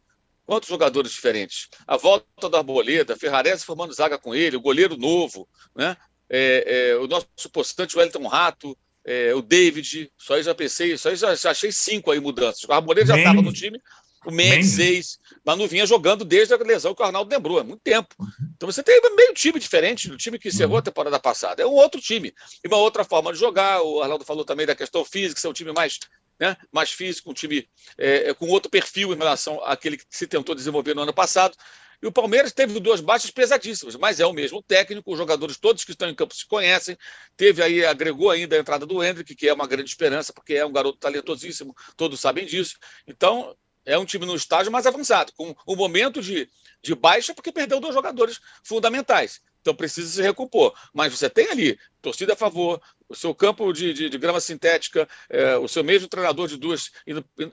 [0.45, 1.67] quantos jogadores diferentes?
[1.87, 5.97] A volta do Arboleda, Ferrarese formando zaga com ele, o goleiro novo, né?
[6.29, 10.95] É, é, o nosso postante, o Elton Rato, é, o David, só aí já pensei,
[10.95, 12.63] só aí já, já achei cinco aí mudanças.
[12.65, 13.81] O Arboleda já estava no time,
[14.25, 17.81] o Mendes, mas não vinha jogando desde a lesão que o Arnaldo lembrou, há muito
[17.81, 18.15] tempo.
[18.19, 18.27] Uhum.
[18.55, 20.79] Então você tem meio time diferente do time que encerrou uhum.
[20.79, 21.61] a temporada passada.
[21.61, 22.33] É um outro time.
[22.63, 23.81] E uma outra forma de jogar.
[23.81, 25.99] O Arnaldo falou também da questão física, ser um time mais,
[26.39, 30.55] né, mais físico, um time é, com outro perfil em relação àquele que se tentou
[30.55, 31.55] desenvolver no ano passado.
[32.01, 35.83] E o Palmeiras teve duas baixas pesadíssimas, mas é o mesmo técnico, os jogadores todos
[35.83, 36.97] que estão em campo se conhecem.
[37.37, 40.65] Teve aí, agregou ainda a entrada do Hendrick, que é uma grande esperança, porque é
[40.65, 42.77] um garoto talentosíssimo, todos sabem disso.
[43.07, 46.49] Então, é um time no estágio mais avançado, com um momento de,
[46.81, 49.41] de baixa, porque perdeu dois jogadores fundamentais.
[49.61, 50.73] Então precisa se recompor.
[50.93, 55.07] Mas você tem ali torcida a favor, o seu campo de, de, de grama sintética,
[55.29, 56.91] é, o seu mesmo treinador de duas,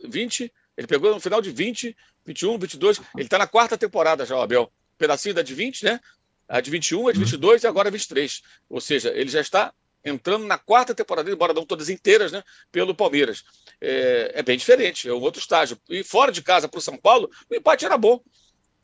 [0.04, 3.00] 20, ele pegou no final de 20, 21, 22.
[3.16, 4.70] Ele está na quarta temporada já, o Abel.
[4.98, 6.00] pedacinho da de 20, né?
[6.48, 8.42] A de 21, a de 22 e agora a 23.
[8.68, 9.72] Ou seja, ele já está
[10.04, 12.42] entrando na quarta temporada, embora não todas inteiras, né?
[12.70, 13.44] Pelo Palmeiras.
[13.80, 15.78] É, é bem diferente, é um outro estágio.
[15.88, 18.20] E fora de casa para o São Paulo, o empate era bom.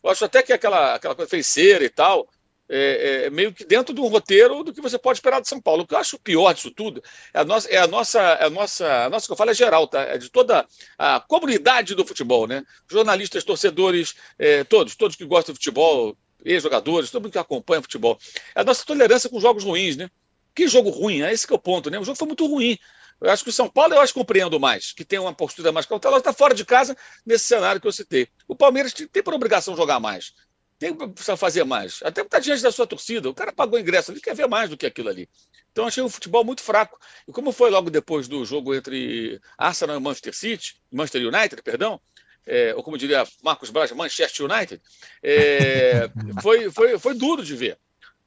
[0.02, 2.28] Eu acho até que aquela, aquela coisa feiticeira e tal,
[2.68, 5.60] é, é, meio que dentro de um roteiro do que você pode esperar de São
[5.60, 5.82] Paulo.
[5.82, 7.02] O que eu acho pior disso tudo
[7.32, 9.54] é a nossa, é a nossa, é a nossa, a nossa que eu falo é
[9.54, 10.02] geral, tá?
[10.02, 10.66] É de toda
[10.98, 12.62] a comunidade do futebol, né?
[12.90, 18.18] Jornalistas, torcedores, é, todos, todos que gostam de futebol, ex-jogadores, todo mundo que acompanha futebol.
[18.54, 20.10] É a nossa tolerância com jogos ruins, né?
[20.58, 22.00] Que jogo ruim, é esse que é o ponto, né?
[22.00, 22.76] O jogo foi muito ruim.
[23.20, 25.70] Eu acho que o São Paulo eu acho que compreendo mais, que tem uma postura
[25.70, 28.26] mais cautelosa, está fora de casa nesse cenário que eu citei.
[28.48, 30.32] O Palmeiras tem por obrigação jogar mais
[30.80, 32.00] tem que precisar fazer mais.
[32.02, 33.28] Até está diante da sua torcida.
[33.28, 35.28] O cara pagou ingresso, ele quer ver mais do que aquilo ali.
[35.70, 36.98] Então achei o futebol muito fraco.
[37.26, 42.00] E como foi logo depois do jogo entre Arsenal e Manchester City, Manchester United, perdão,
[42.46, 44.80] é, ou como diria Marcos Braz, Manchester United,
[45.22, 46.08] é,
[46.40, 47.76] foi, foi, foi duro de ver.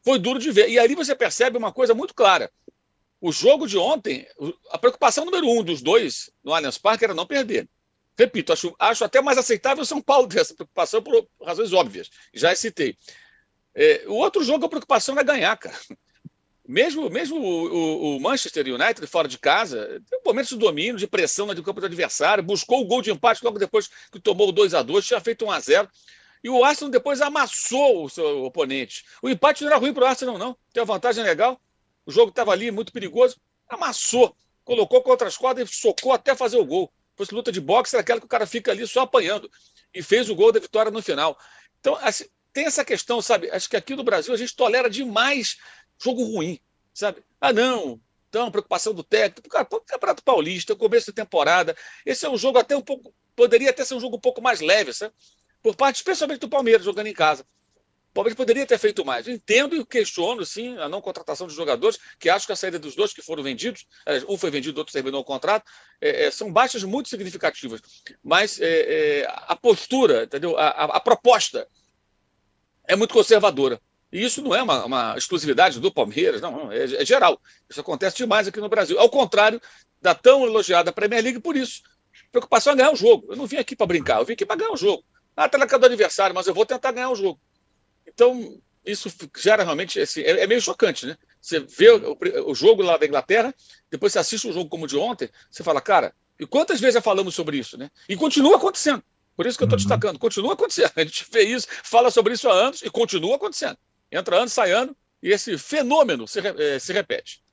[0.04, 0.70] Foi duro de ver.
[0.70, 2.52] E ali você percebe uma coisa muito clara.
[3.20, 4.28] O jogo de ontem,
[4.72, 7.70] a preocupação número um dos dois no Allianz Parque era não perder.
[8.18, 12.10] Repito, acho, acho até mais aceitável o São Paulo ter essa preocupação por razões óbvias.
[12.34, 12.96] Já citei.
[13.74, 15.76] É, o outro jogo, a preocupação era ganhar, cara.
[16.68, 21.08] Mesmo, mesmo o, o, o, Manchester United fora de casa, tem momentos de domínio, de
[21.08, 24.52] pressão no campo do adversário, buscou o gol de empate logo depois que tomou o
[24.52, 25.90] 2 a 2 tinha feito 1 a 0
[26.44, 29.06] e o Arsenal depois amassou o seu oponente.
[29.22, 30.58] O empate não era ruim para o Arsenal, não.
[30.74, 31.60] Tem uma vantagem legal.
[32.06, 33.38] O jogo estava ali, muito perigoso.
[33.70, 34.36] Amassou.
[34.64, 38.02] Colocou contra as cordas e socou até fazer o gol fosse luta de boxe, era
[38.02, 39.50] aquela que o cara fica ali só apanhando.
[39.94, 41.38] E fez o gol da vitória no final.
[41.80, 43.50] Então, assim, tem essa questão, sabe?
[43.52, 45.58] Acho que aqui no Brasil a gente tolera demais
[46.02, 46.60] jogo ruim,
[46.94, 47.24] sabe?
[47.40, 48.00] Ah, não,
[48.30, 49.50] então, preocupação do técnico.
[49.50, 51.76] Cara, pô, Campeonato Paulista, começo de temporada.
[52.06, 53.14] Esse é um jogo até um pouco.
[53.36, 55.14] Poderia até ser um jogo um pouco mais leve, sabe?
[55.62, 57.46] Por parte, especialmente do Palmeiras, jogando em casa.
[58.12, 59.26] O Palmeiras poderia ter feito mais.
[59.26, 62.94] entendo e questiono, sim, a não contratação de jogadores, que acho que a saída dos
[62.94, 65.72] dois que foram vendidos, é, um foi vendido, outro terminou o contrato,
[66.02, 67.80] é, é, são baixas muito significativas.
[68.22, 70.58] Mas é, é, a postura, entendeu?
[70.58, 71.66] A, a, a, proposta
[72.86, 73.80] é muito conservadora.
[74.12, 77.40] E isso não é uma, uma exclusividade do Palmeiras, não, é, é, geral.
[77.70, 79.00] Isso acontece demais aqui no Brasil.
[79.00, 79.62] Ao contrário
[80.02, 81.82] da tão elogiada Premier League por isso.
[82.30, 83.28] Preocupação é ganhar o jogo.
[83.30, 85.02] Eu não vim aqui para brincar, eu vim aqui para ganhar o jogo.
[85.44, 87.40] Ah, tá na casa do adversário, mas eu vou tentar ganhar o jogo.
[88.08, 90.00] Então, isso gera realmente.
[90.00, 91.18] Assim, é, é, meio chocante, né?
[91.42, 93.54] Você vê o, o, jogo lá da Inglaterra,
[93.90, 96.96] depois você assiste um jogo como o de ontem, você fala, cara, e quantas vezes
[96.96, 97.90] já falamos sobre isso, né?
[98.08, 99.04] E continua acontecendo.
[99.36, 99.84] Por isso que eu estou uhum.
[99.84, 100.92] destacando, continua acontecendo.
[100.96, 103.78] A gente vê isso, fala sobre isso há anos e continua acontecendo.
[104.12, 107.44] Entra ano, sai ano, e esse fenômeno se, é, se repete.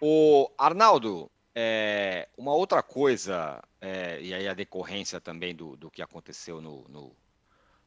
[0.00, 6.02] O Arnaldo, é, uma outra coisa, é, e aí a decorrência também do, do que
[6.02, 7.16] aconteceu no, no,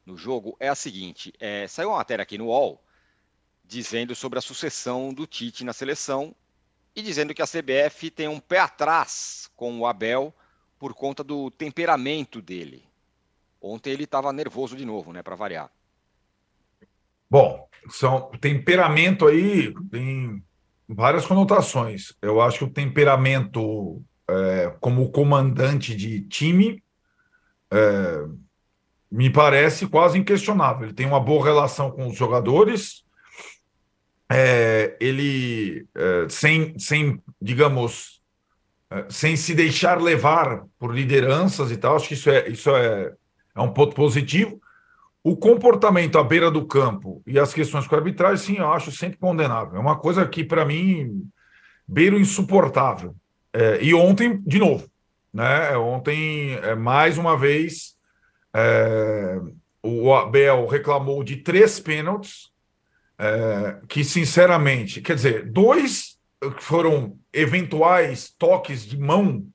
[0.04, 2.82] no jogo é a seguinte: é, saiu uma matéria aqui no UOL
[3.64, 6.34] dizendo sobre a sucessão do Tite na seleção
[6.94, 10.34] e dizendo que a CBF tem um pé atrás com o Abel
[10.78, 12.84] por conta do temperamento dele.
[13.60, 15.70] Ontem ele estava nervoso de novo, né, para variar.
[17.30, 20.44] Bom, são temperamento aí tem
[20.88, 22.14] várias conotações.
[22.20, 26.82] Eu acho que o temperamento é, como comandante de time
[27.72, 28.24] é,
[29.10, 30.86] me parece quase inquestionável.
[30.86, 33.04] Ele tem uma boa relação com os jogadores,
[34.30, 38.22] é, ele, é, sem, sem, digamos,
[38.90, 43.12] é, sem se deixar levar por lideranças e tal, acho que isso é, isso é,
[43.54, 44.60] é um ponto positivo.
[45.24, 48.92] O comportamento à beira do campo e as questões com a arbitragem, sim, eu acho
[48.92, 49.76] sempre condenável.
[49.76, 51.26] É uma coisa que, para mim,
[51.88, 53.16] beira insuportável.
[53.50, 54.86] É, e ontem, de novo,
[55.32, 55.74] né?
[55.78, 57.96] Ontem, é, mais uma vez,
[58.54, 59.40] é,
[59.82, 62.50] o Abel reclamou de três pênaltis,
[63.18, 66.18] é, que sinceramente, quer dizer, dois
[66.58, 69.46] foram eventuais toques de mão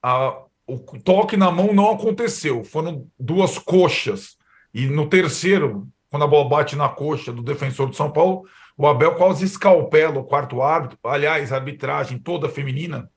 [0.00, 4.35] a o toque na mão não aconteceu, foram duas coxas.
[4.76, 8.86] E no terceiro, quando a bola bate na coxa do defensor de São Paulo, o
[8.86, 10.98] Abel quase escalpela o quarto árbitro.
[11.02, 13.10] Aliás, a arbitragem toda feminina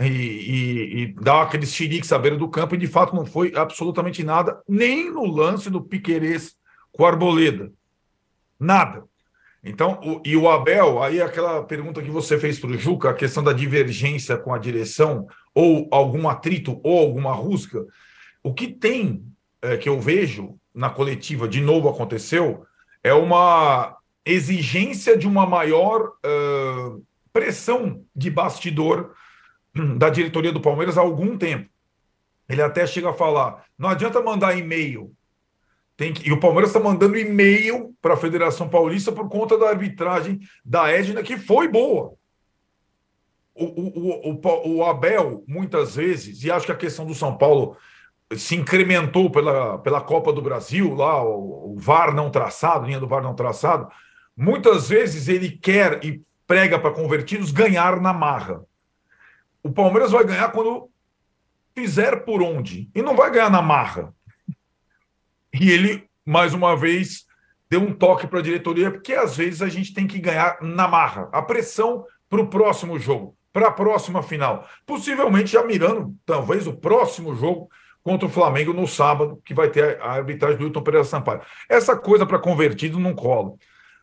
[0.00, 3.52] e, e, e dá aqueles xeriques à beira do campo, e de fato não foi
[3.54, 6.56] absolutamente nada, nem no lance do Piquerez
[6.90, 7.70] com a Arboleda.
[8.58, 9.04] Nada.
[9.62, 13.14] Então, o, e o Abel, aí aquela pergunta que você fez para o Juca, a
[13.14, 17.84] questão da divergência com a direção, ou algum atrito, ou alguma rusga,
[18.42, 19.22] o que tem,
[19.60, 22.66] é, que eu vejo na coletiva, de novo aconteceu,
[23.02, 29.14] é uma exigência de uma maior uh, pressão de bastidor
[29.96, 31.70] da diretoria do Palmeiras há algum tempo.
[32.46, 35.12] Ele até chega a falar: não adianta mandar e-mail.
[35.96, 36.28] Tem que...
[36.28, 40.90] E o Palmeiras está mandando e-mail para a Federação Paulista por conta da arbitragem da
[40.90, 42.12] Edna, que foi boa.
[43.54, 47.78] O, o, o, o, Abel, muitas vezes, e acho que a questão do São Paulo
[48.34, 53.06] se incrementou pela, pela Copa do Brasil, lá, o, o VAR não traçado, linha do
[53.06, 53.88] VAR não traçado,
[54.36, 58.62] muitas vezes ele quer e prega para convertidos ganhar na marra.
[59.62, 60.90] O Palmeiras vai ganhar quando
[61.74, 62.88] fizer por onde.
[62.94, 64.14] E não vai ganhar na marra.
[65.52, 67.26] E ele, mais uma vez,
[67.68, 70.86] deu um toque para a diretoria, porque às vezes a gente tem que ganhar na
[70.86, 71.28] marra.
[71.32, 74.66] A pressão para o próximo jogo, para a próxima final.
[74.84, 77.68] Possivelmente já mirando, talvez, o próximo jogo
[78.06, 81.40] contra o Flamengo no sábado, que vai ter a arbitragem do Hilton Pereira Sampaio.
[81.68, 83.54] Essa coisa para convertido não cola.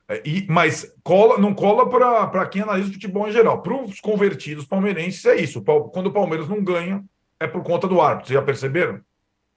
[0.09, 1.89] É, e, mas cola, não cola
[2.29, 3.61] para quem analisa o futebol em geral.
[3.61, 5.63] Para os convertidos palmeirenses é isso.
[5.63, 7.01] Quando o Palmeiras não ganha,
[7.39, 8.27] é por conta do árbitro.
[8.27, 8.99] Vocês já perceberam?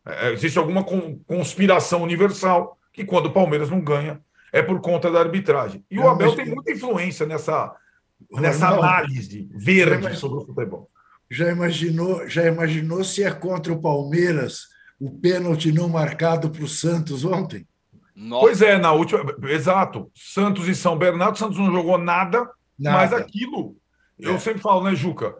[0.06, 0.84] É, é existe alguma
[1.26, 4.20] conspiração universal que quando o Palmeiras não ganha,
[4.52, 5.84] é por conta da arbitragem.
[5.90, 7.74] E o Abel tem muita influência nessa,
[8.30, 10.88] nessa análise verde sobre o futebol.
[11.30, 16.68] Já imaginou, já imaginou se é contra o Palmeiras o pênalti não marcado para o
[16.68, 17.66] Santos ontem?
[18.14, 18.46] Nossa.
[18.46, 19.24] Pois é, na última.
[19.48, 20.10] Exato.
[20.14, 22.96] Santos e São Bernardo, Santos não jogou nada, nada.
[22.96, 23.76] mas aquilo.
[24.20, 24.28] É.
[24.28, 25.34] Eu sempre falo, né, Juca?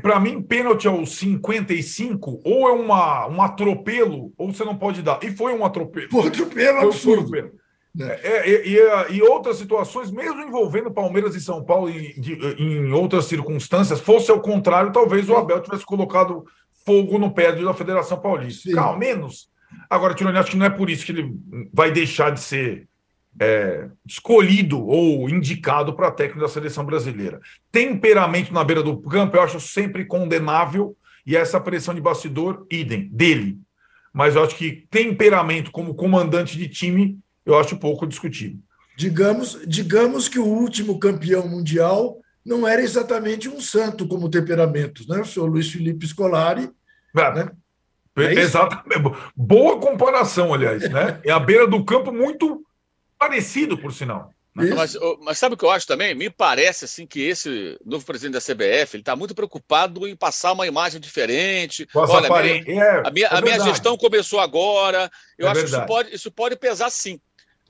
[0.00, 5.22] Para mim, pênalti aos 55, ou é uma, um atropelo, ou você não pode dar.
[5.22, 6.08] E foi um atropelo.
[6.08, 7.28] Foi atropelo absurdo.
[7.28, 7.52] Foi
[7.98, 12.34] é, é, e, e, e, outras situações, mesmo envolvendo Palmeiras e São Paulo em, de,
[12.58, 16.44] em outras circunstâncias, fosse ao contrário, talvez o Abel tivesse colocado
[16.84, 18.80] fogo no pé da Federação Paulista.
[18.80, 19.50] Ao menos
[19.88, 21.34] Agora, Tironi, acho que não é por isso que ele
[21.72, 22.88] vai deixar de ser
[23.38, 27.40] é, escolhido ou indicado para técnico da seleção brasileira.
[27.70, 33.08] Temperamento na beira do campo eu acho sempre condenável e essa pressão de bastidor, idem,
[33.08, 33.58] dele.
[34.12, 38.58] Mas eu acho que temperamento como comandante de time, eu acho pouco discutível.
[38.96, 45.20] Digamos, digamos que o último campeão mundial não era exatamente um santo como temperamento, né?
[45.20, 46.70] O senhor Luiz Felipe Scolari,
[47.16, 47.34] é.
[47.34, 47.50] né?
[48.16, 49.16] É Exatamente.
[49.34, 51.20] Boa comparação, aliás, né?
[51.24, 52.62] É a beira do campo muito
[53.18, 54.30] parecido, por sinal.
[54.52, 56.12] Mas, mas, sabe o que eu acho também?
[56.12, 60.52] Me parece assim que esse novo presidente da CBF ele está muito preocupado em passar
[60.52, 61.86] uma imagem diferente.
[61.94, 65.08] Olha, a minha, é, a minha, é a minha gestão começou agora.
[65.38, 65.70] Eu é acho verdade.
[65.70, 67.20] que isso pode, isso pode pesar sim.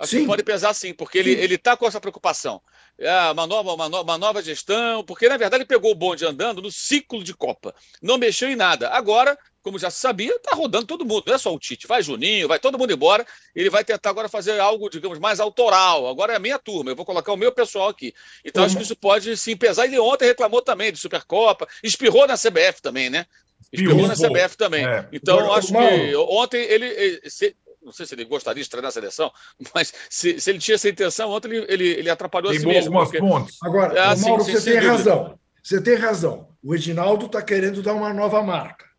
[0.00, 0.20] Acho sim.
[0.22, 1.30] que pode pesar sim, porque sim.
[1.30, 2.60] ele está com essa preocupação.
[2.98, 6.24] É uma, nova, uma, no, uma nova gestão, porque na verdade ele pegou o bonde
[6.24, 7.74] andando no ciclo de Copa.
[8.00, 8.88] Não mexeu em nada.
[8.88, 11.86] Agora como já se sabia, está rodando todo mundo, não é só o Tite.
[11.86, 13.26] Vai Juninho, vai todo mundo embora.
[13.54, 16.08] Ele vai tentar agora fazer algo, digamos, mais autoral.
[16.08, 18.14] Agora é a minha turma, eu vou colocar o meu pessoal aqui.
[18.44, 18.66] Então uhum.
[18.66, 19.84] acho que isso pode sim pesar.
[19.84, 23.26] Ele ontem reclamou também de Supercopa, espirrou na CBF também, né?
[23.72, 24.86] Espirrou na CBF também.
[24.86, 25.06] É.
[25.12, 27.20] Então acho que ontem ele.
[27.28, 29.32] Se, não sei se ele gostaria de treinar a seleção,
[29.74, 32.66] mas se, se ele tinha essa intenção, ontem ele, ele, ele atrapalhou tem a si
[32.66, 32.92] mesmo.
[32.92, 33.18] Porque...
[33.18, 33.56] pontos.
[33.62, 35.38] Agora, ah, Mauro, sim, você tem razão.
[35.62, 36.48] Você tem razão.
[36.62, 38.90] O Edinaldo está querendo dar uma nova marca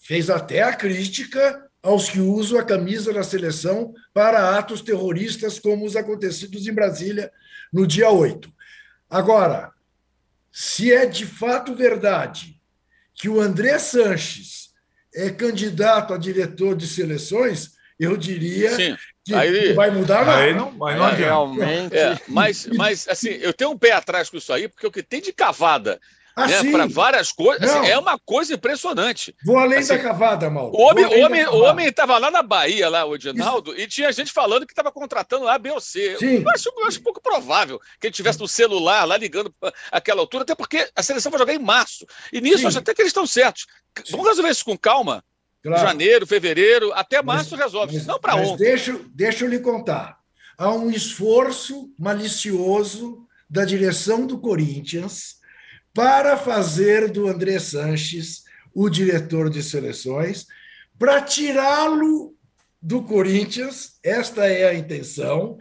[0.00, 5.84] fez até a crítica aos que usam a camisa da seleção para atos terroristas, como
[5.84, 7.30] os acontecidos em Brasília
[7.72, 8.52] no dia 8.
[9.08, 9.72] Agora,
[10.50, 12.60] se é de fato verdade
[13.14, 14.70] que o André Sanches
[15.14, 18.96] é candidato a diretor de seleções, eu diria Sim.
[19.24, 20.38] que aí, não vai mudar nada.
[20.38, 21.96] Aí não, mas não é, realmente.
[21.96, 25.02] É, mas, mas, assim, eu tenho um pé atrás com isso aí, porque o que
[25.02, 26.00] tem de cavada
[26.36, 27.68] né, para várias coisas.
[27.68, 29.34] Assim, é uma coisa impressionante.
[29.44, 30.76] Vou além assim, da cavada, Mauro.
[30.76, 33.80] O homem estava homem, o homem lá na Bahia, lá, o Edinaldo, Isso.
[33.80, 36.16] e tinha gente falando que estava contratando lá a B ou C.
[36.18, 36.42] Sim.
[36.42, 39.54] Eu, acho, eu acho pouco provável que ele estivesse no celular lá ligando
[39.90, 42.06] aquela altura, até porque a seleção vai jogar em março.
[42.32, 43.66] E nisso, acho até que eles estão certos.
[44.04, 44.12] Sim.
[44.12, 45.24] Vamos resolver isso com calma.
[45.62, 45.86] Claro.
[45.86, 47.96] Janeiro, fevereiro, até março mas, resolve.
[47.96, 48.64] Mas, não para ontem.
[48.64, 50.18] Deixa, deixa eu lhe contar.
[50.56, 55.36] Há um esforço malicioso da direção do Corinthians
[55.92, 58.44] para fazer do André Sanches
[58.74, 60.46] o diretor de seleções
[60.98, 62.36] para tirá-lo
[62.80, 65.58] do Corinthians, esta é a intenção,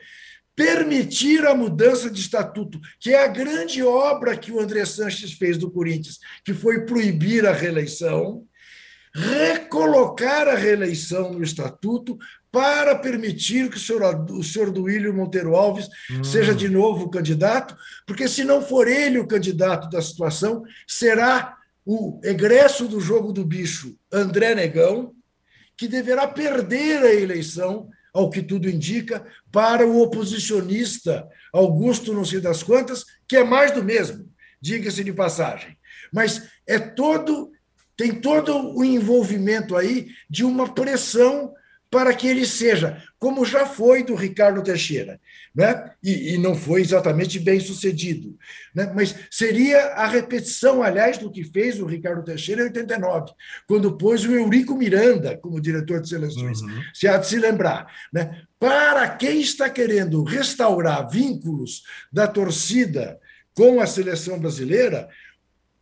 [0.53, 5.57] permitir a mudança de estatuto, que é a grande obra que o André Sanches fez
[5.57, 8.45] do Corinthians, que foi proibir a reeleição,
[9.19, 12.17] recolocar a reeleição no estatuto
[12.51, 16.23] para permitir que o senhor, o senhor Duílio Monteiro Alves hum.
[16.23, 17.75] seja de novo o candidato,
[18.07, 23.45] porque se não for ele o candidato da situação, será o egresso do jogo do
[23.45, 25.13] bicho André Negão,
[25.77, 32.39] que deverá perder a eleição, ao que tudo indica, para o oposicionista Augusto não sei
[32.39, 34.29] das quantas, que é mais do mesmo,
[34.61, 35.77] diga-se de passagem.
[36.11, 37.51] Mas é todo
[37.99, 41.53] tem todo o envolvimento aí de uma pressão
[41.91, 45.19] para que ele seja, como já foi do Ricardo Teixeira,
[45.53, 45.91] né?
[46.01, 48.37] e, e não foi exatamente bem sucedido,
[48.73, 48.89] né?
[48.95, 53.33] mas seria a repetição, aliás, do que fez o Ricardo Teixeira em 89,
[53.67, 56.81] quando pôs o Eurico Miranda como diretor de seleções, uhum.
[56.93, 57.85] se há de se lembrar.
[58.13, 58.43] Né?
[58.57, 61.83] Para quem está querendo restaurar vínculos
[62.13, 63.19] da torcida
[63.53, 65.09] com a seleção brasileira,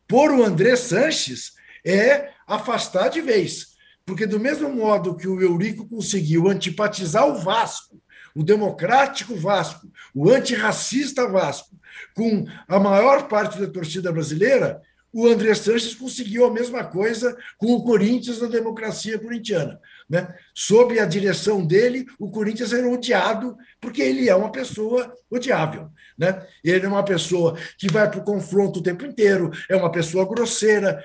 [0.07, 5.86] por o André Sanches é afastar de vez porque, do mesmo modo que o Eurico
[5.86, 8.01] conseguiu antipatizar o Vasco,
[8.34, 11.75] o democrático Vasco, o antirracista Vasco,
[12.15, 17.73] com a maior parte da torcida brasileira, o André Sanches conseguiu a mesma coisa com
[17.73, 19.78] o Corinthians na democracia corintiana.
[20.09, 20.34] Né?
[20.53, 25.89] Sob a direção dele, o Corinthians era odiado, porque ele é uma pessoa odiável.
[26.17, 26.45] Né?
[26.63, 30.25] Ele é uma pessoa que vai para o confronto o tempo inteiro, é uma pessoa
[30.25, 31.03] grosseira,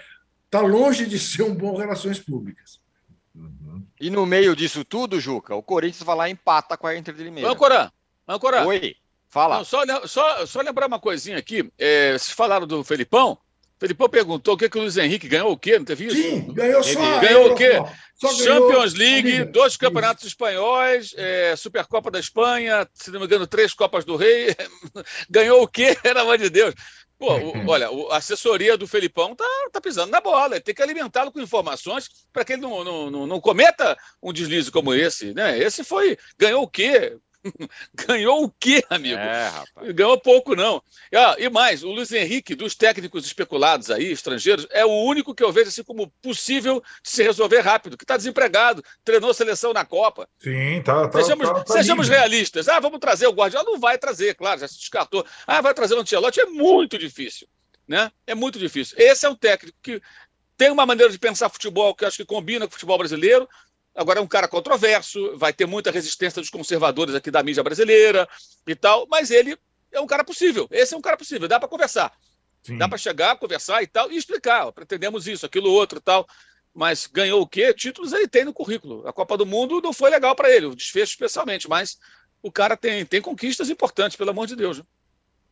[0.53, 2.79] está longe de ser um bom relações públicas.
[3.99, 7.15] E no meio disso tudo, Juca, o Corinthians vai lá e empata com a Inter
[7.15, 7.51] de Limeira.
[7.51, 7.91] Âncora,
[8.29, 8.67] âncora.
[8.67, 8.95] Oi,
[9.31, 9.59] fala.
[9.59, 11.73] Não, só, só, só lembrar uma coisinha aqui.
[11.79, 13.39] É, vocês falaram do Felipão.
[13.81, 15.79] Felipão perguntou o que, que o Luiz Henrique ganhou o quê?
[15.79, 16.17] Não teve isso?
[16.17, 16.91] Sim, ganhou só.
[16.91, 17.83] Ele ganhou o quê?
[18.31, 24.05] Champions League, dois campeonatos espanhóis, é, Supercopa da Espanha, se não me engano, três Copas
[24.05, 24.55] do Rei.
[25.29, 25.97] ganhou o quê?
[26.01, 26.75] Pelo amor de Deus.
[27.23, 30.61] Pô, o, olha, a assessoria do Felipão tá, tá pisando na bola.
[30.61, 34.73] Tem que alimentá-lo com informações para que ele não, não, não, não, cometa um deslize
[34.73, 35.33] como esse.
[35.33, 35.57] Né?
[35.57, 36.19] Esse foi.
[36.37, 37.17] Ganhou o quê?
[38.07, 39.19] Ganhou o quê, amigo?
[39.19, 39.93] É, rapaz.
[39.93, 40.83] Ganhou pouco, não.
[41.15, 45.43] Ah, e mais, o Luiz Henrique, dos técnicos especulados aí, estrangeiros, é o único que
[45.43, 49.85] eu vejo assim como possível de se resolver rápido, que está desempregado, treinou seleção na
[49.85, 50.29] Copa.
[50.39, 51.09] Sim, tá.
[51.09, 52.69] tá sejamos, tá, tá sejamos realistas.
[52.69, 53.65] Ah, vamos trazer o Guardiola.
[53.65, 55.25] Não vai trazer, claro, já se descartou.
[55.47, 56.41] Ah, vai trazer o Ancelotti.
[56.41, 57.49] É muito difícil.
[57.87, 58.11] Né?
[58.27, 58.97] É muito difícil.
[58.99, 60.01] Esse é um técnico que
[60.57, 63.49] tem uma maneira de pensar futebol que acho que combina com o futebol brasileiro,
[63.95, 68.29] Agora é um cara controverso, vai ter muita resistência dos conservadores aqui da mídia brasileira
[68.67, 69.57] e tal, mas ele
[69.91, 70.67] é um cara possível.
[70.71, 72.13] Esse é um cara possível, dá para conversar.
[72.63, 72.79] Sim.
[72.79, 74.73] Dá para chegar, conversar e tal, e explicar.
[74.73, 76.27] Pretendemos isso, aquilo, outro e tal.
[76.75, 77.75] Mas ganhou o quê?
[77.75, 79.07] Títulos ele tem no currículo.
[79.07, 81.99] A Copa do Mundo não foi legal para ele, o desfecho especialmente, mas
[82.43, 84.83] o cara tem, tem conquistas importantes, pelo amor de Deus.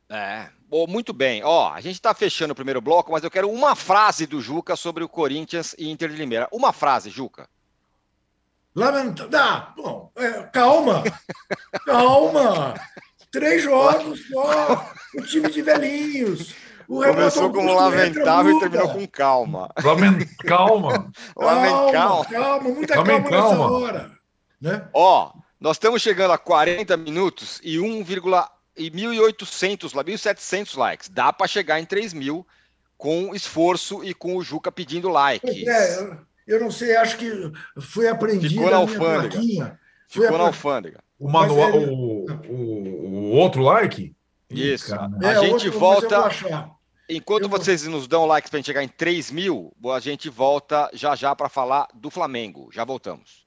[0.08, 1.44] É, bom, muito bem.
[1.44, 4.74] Ó, a gente está fechando o primeiro bloco, mas eu quero uma frase do Juca
[4.74, 6.48] sobre o Corinthians e Inter de Limeira.
[6.50, 7.48] Uma frase, Juca.
[8.74, 9.38] Lamentável.
[9.38, 11.02] Ah, bom, é, calma.
[11.84, 12.74] calma.
[13.30, 14.90] Três jogos só.
[15.16, 16.54] O time de velhinhos.
[16.88, 19.70] O Começou como lamentável e terminou com calma.
[19.84, 20.26] Lament...
[20.44, 21.12] Calma.
[21.38, 22.24] Calma, calma.
[22.24, 22.68] calma.
[22.68, 24.10] Muita calma, calma nessa hora.
[24.60, 24.88] Né?
[24.92, 28.00] Ó, nós estamos chegando a 40 minutos e 1,
[28.76, 31.08] e 1.800, 1.700 likes.
[31.08, 32.44] Dá para chegar em 3 mil
[32.98, 35.68] com esforço e com o Juca pedindo like.
[35.68, 36.10] É,
[36.46, 37.30] eu não sei, acho que
[37.80, 38.54] foi aprendido.
[38.54, 39.78] Ficou na alfândega.
[40.08, 41.00] Ficou na alfândega.
[41.18, 44.14] O manual, o, o, o, outro like?
[44.48, 44.94] Isso.
[44.94, 46.30] a é, gente outro, volta.
[47.08, 47.92] Enquanto eu vocês vou...
[47.92, 51.36] nos dão likes para a gente chegar em 3 mil, a gente volta já já
[51.36, 52.70] para falar do Flamengo.
[52.72, 53.46] Já voltamos.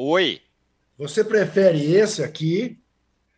[0.00, 0.40] Oi.
[0.96, 2.78] Você prefere esse aqui?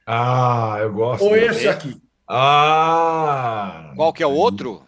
[0.07, 1.25] Ah, eu gosto.
[1.25, 1.99] Ou esse aqui?
[2.29, 3.95] Ah!
[3.97, 4.87] Qual que é o outro?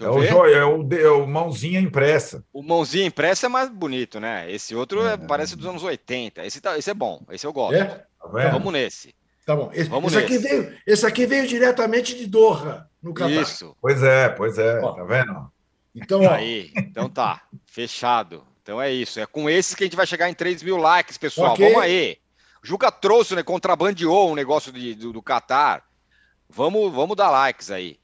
[0.00, 2.42] É o, joia, é, o, é o mãozinha impressa.
[2.50, 4.50] O mãozinha impressa é mais bonito, né?
[4.50, 6.42] Esse outro é, parece dos anos 80.
[6.46, 7.74] Esse, tá, esse é bom, esse eu gosto.
[7.74, 7.84] É?
[7.84, 9.14] Tá Vamos nesse.
[9.44, 9.70] Tá bom.
[9.74, 10.36] Esse, Vamos esse nesse.
[10.36, 13.30] Aqui veio, esse aqui veio diretamente de Doha, no Catar.
[13.30, 13.76] Isso.
[13.78, 14.80] Pois é, pois é.
[14.80, 15.52] Ó, tá vendo?
[15.94, 16.30] Então, ó.
[16.30, 17.42] Aí, então tá.
[17.66, 18.42] Fechado.
[18.70, 19.18] Então é isso.
[19.18, 21.54] É com esses que a gente vai chegar em 3 mil likes, pessoal.
[21.54, 21.66] Okay.
[21.70, 22.18] Vamos aí.
[22.62, 23.42] O Juca trouxe, né?
[23.42, 25.82] Contrabandeou um negócio de, do, do Qatar.
[26.48, 27.98] Vamos, vamos dar likes aí.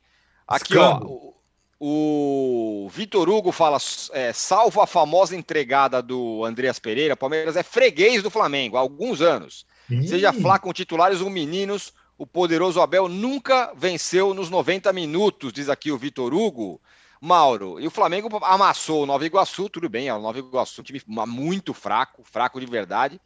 [0.45, 1.33] Aqui, Escambo.
[1.33, 1.37] ó.
[1.79, 3.79] O Vitor Hugo fala:
[4.11, 9.21] é, salvo a famosa entregada do Andreas Pereira, Palmeiras é freguês do Flamengo há alguns
[9.21, 9.65] anos.
[9.89, 10.09] Ih.
[10.09, 15.69] Seja Flá com titulares ou meninos, o poderoso Abel nunca venceu nos 90 minutos, diz
[15.69, 16.81] aqui o Vitor Hugo.
[17.21, 20.85] Mauro, e o Flamengo amassou o Nova Iguaçu, tudo bem, é o Nova Iguaçu, um
[20.85, 23.21] time muito fraco, fraco de verdade,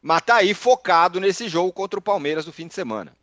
[0.00, 3.16] mas tá aí focado nesse jogo contra o Palmeiras no fim de semana.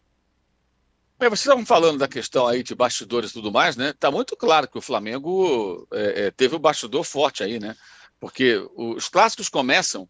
[1.20, 3.94] É, vocês estavam falando da questão aí de bastidores e tudo mais, né?
[4.00, 7.76] Tá muito claro que o Flamengo é, é, teve um bastidor forte aí, né?
[8.22, 10.08] Porque os clássicos começam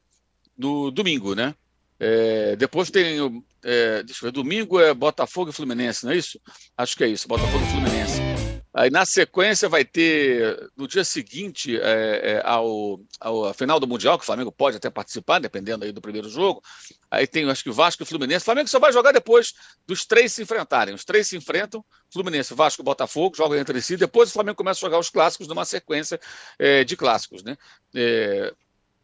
[0.55, 1.55] no domingo, né?
[1.99, 3.43] É, depois tem.
[3.63, 6.39] É, deixa eu ver, domingo é Botafogo e Fluminense, não é isso?
[6.77, 8.28] Acho que é isso, Botafogo e Fluminense.
[8.71, 11.81] Aí na sequência vai ter, no dia seguinte é,
[12.23, 15.99] é, ao, ao final do Mundial, que o Flamengo pode até participar, dependendo aí do
[15.99, 16.61] primeiro jogo.
[17.09, 18.43] Aí tem, acho que Vasco e Fluminense.
[18.43, 19.55] O Flamengo só vai jogar depois
[19.87, 20.93] dos três se enfrentarem.
[20.93, 23.97] Os três se enfrentam, Fluminense, Vasco e Botafogo, jogam entre si.
[23.97, 26.19] Depois o Flamengo começa a jogar os clássicos numa sequência
[26.59, 27.57] é, de clássicos, né?
[27.95, 28.53] É,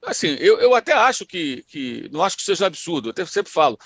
[0.03, 3.51] assim, eu, eu até acho que, que, não acho que seja absurdo, eu até sempre
[3.51, 3.79] falo,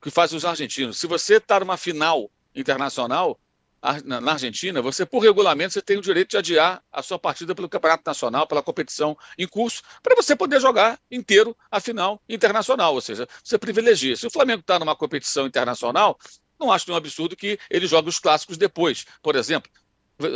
[0.00, 0.98] que fazem os argentinos.
[0.98, 3.38] Se você está numa final internacional,
[4.04, 7.68] na Argentina, você, por regulamento, você tem o direito de adiar a sua partida pelo
[7.68, 12.94] Campeonato Nacional, pela competição em curso, para você poder jogar inteiro a final internacional.
[12.94, 14.16] Ou seja, você privilegia.
[14.16, 16.18] Se o Flamengo está numa competição internacional,
[16.58, 19.04] não acho nenhum absurdo que ele jogue os clássicos depois.
[19.22, 19.70] Por exemplo,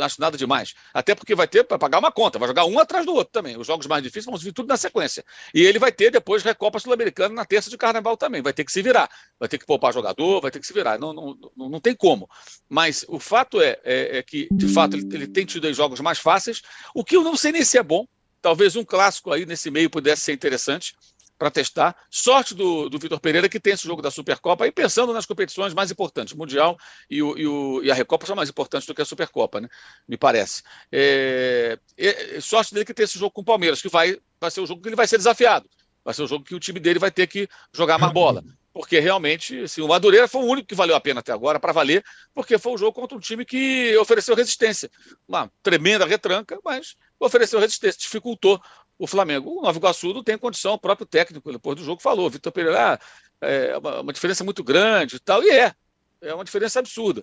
[0.01, 0.73] acho nada demais.
[0.93, 3.57] Até porque vai ter para pagar uma conta, vai jogar um atrás do outro também.
[3.57, 5.23] Os jogos mais difíceis vão vir tudo na sequência.
[5.53, 8.41] E ele vai ter depois Recopa Sul-Americana na terça de carnaval também.
[8.41, 9.09] Vai ter que se virar.
[9.39, 10.97] Vai ter que poupar jogador, vai ter que se virar.
[10.97, 12.29] Não, não, não, não tem como.
[12.69, 16.19] Mas o fato é, é, é que, de fato, ele, ele tem tido jogos mais
[16.19, 16.61] fáceis.
[16.93, 18.07] O que eu não sei nem se é bom.
[18.41, 20.93] Talvez um clássico aí nesse meio pudesse ser interessante
[21.37, 21.95] para testar.
[22.09, 25.73] Sorte do, do Vitor Pereira, que tem esse jogo da Supercopa, aí pensando nas competições
[25.73, 26.77] mais importantes, Mundial
[27.09, 29.67] e, o, e, o, e, a Recopa são mais importantes do que a Supercopa, né?
[30.07, 30.63] Me parece.
[30.91, 34.61] É, é, sorte dele que tem esse jogo com o Palmeiras, que vai, vai ser
[34.61, 35.69] o jogo que ele vai ser desafiado.
[36.03, 38.43] Vai ser o jogo que o time dele vai ter que jogar mais bola.
[38.73, 41.71] Porque realmente, assim, o Madureira foi o único que valeu a pena até agora, para
[41.71, 42.03] valer,
[42.33, 44.89] porque foi um jogo contra um time que ofereceu resistência.
[45.27, 48.59] Uma tremenda retranca, mas ofereceu resistência, dificultou
[49.03, 49.59] o Flamengo.
[49.59, 52.93] O Nova Iguaçu não tem condição, o próprio técnico, depois do jogo, falou: Vitor Pereira,
[52.93, 52.99] ah,
[53.41, 55.73] é uma, uma, diferença muito grande e tal, e é,
[56.21, 57.21] é uma diferença absurda.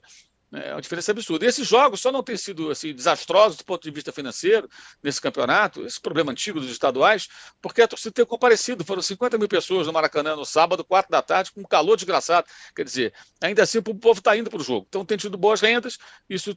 [0.51, 1.47] Né, é uma diferença absurda.
[1.47, 4.69] E esses jogos só não têm sido assim, desastrosos do ponto de vista financeiro
[5.03, 7.29] nesse campeonato, esse problema antigo dos estaduais,
[7.63, 8.85] porque a torcida tem comparecido.
[8.85, 12.47] Foram 50 mil pessoas no Maracanã no sábado, 4 da tarde, com um calor desgraçado.
[12.77, 14.85] Quer dizer, ainda assim o povo está indo para o jogo.
[14.87, 15.97] Então tem tido boas rendas,
[16.29, 16.55] isso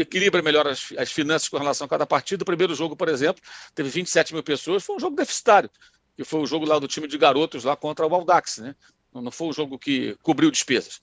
[0.00, 2.42] equilibra melhor as, as finanças com relação a cada partida.
[2.42, 3.42] O primeiro jogo, por exemplo,
[3.74, 5.70] teve 27 mil pessoas, foi um jogo deficitário,
[6.16, 8.74] que foi o jogo lá do time de garotos lá contra o Aldax, né?
[9.12, 11.00] Não foi o jogo que cobriu despesas.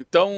[0.00, 0.32] Então,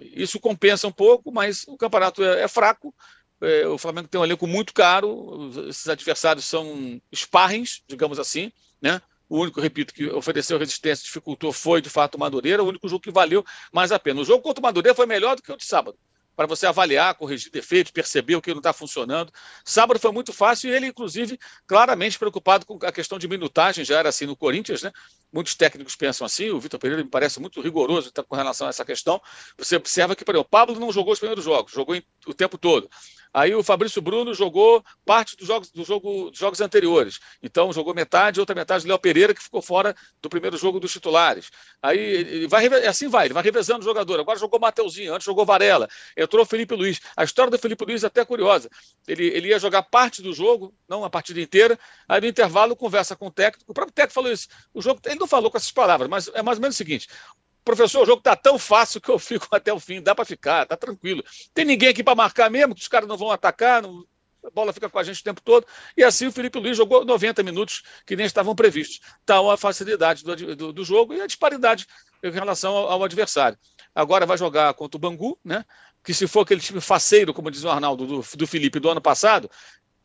[0.00, 2.94] isso compensa um pouco, mas o campeonato é, é fraco.
[3.40, 9.00] É, o Flamengo tem um elenco muito caro, esses adversários são sparrings, digamos assim, né?
[9.28, 13.02] O único, repito, que ofereceu resistência, dificultou, foi de fato o Madureira, o único jogo
[13.02, 14.20] que valeu mais a pena.
[14.20, 15.98] O jogo contra o Madureira foi melhor do que o de sábado
[16.36, 19.32] para você avaliar, corrigir defeitos, perceber o que não está funcionando.
[19.64, 23.98] Sábado foi muito fácil e ele, inclusive, claramente preocupado com a questão de minutagem, já
[23.98, 24.92] era assim no Corinthians, né?
[25.32, 28.84] Muitos técnicos pensam assim, o Vitor Pereira me parece muito rigoroso com relação a essa
[28.84, 29.20] questão.
[29.56, 32.58] Você observa que, por exemplo, o Pablo não jogou os primeiros jogos, jogou o tempo
[32.58, 32.88] todo.
[33.36, 37.20] Aí o Fabrício Bruno jogou parte dos jogos, do jogo, dos jogos anteriores.
[37.42, 41.50] Então jogou metade, outra metade Léo Pereira, que ficou fora do primeiro jogo dos titulares.
[41.82, 44.18] Aí ele vai assim vai, ele vai revezando o jogador.
[44.18, 46.98] Agora jogou Mateuzinho, antes jogou Varela, entrou o Felipe Luiz.
[47.14, 48.70] A história do Felipe Luiz é até curiosa.
[49.06, 51.78] Ele, ele ia jogar parte do jogo, não a partida inteira.
[52.08, 53.70] Aí no intervalo conversa com o técnico.
[53.70, 54.48] O próprio técnico falou isso.
[54.72, 57.06] O jogo, ele não falou com essas palavras, mas é mais ou menos o seguinte:
[57.66, 60.64] professor, o jogo está tão fácil que eu fico até o fim, dá para ficar,
[60.64, 61.22] tá tranquilo.
[61.52, 64.06] Tem ninguém aqui para marcar mesmo, que os caras não vão atacar, não,
[64.44, 65.66] a bola fica com a gente o tempo todo.
[65.96, 69.00] E assim o Felipe Luiz jogou 90 minutos que nem estavam previstos.
[69.26, 71.86] Tal a facilidade do, do, do jogo e a disparidade
[72.22, 73.58] em relação ao, ao, adversário.
[73.92, 75.64] Agora vai jogar contra o Bangu, né?
[76.04, 79.00] Que se for aquele time faceiro, como diz o Arnaldo, do, do Felipe do ano
[79.00, 79.50] passado,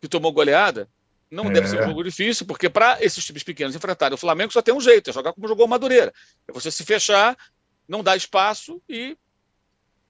[0.02, 0.90] que tomou goleada,
[1.32, 1.52] Não é.
[1.52, 4.74] deve ser um jogo difícil, porque para esses times pequenos enfrentarem o Flamengo só tem
[4.74, 6.14] um jeito, é jogar como jogou o Madureira.
[6.46, 7.38] É você se fechar,
[7.88, 9.18] não dar espaço e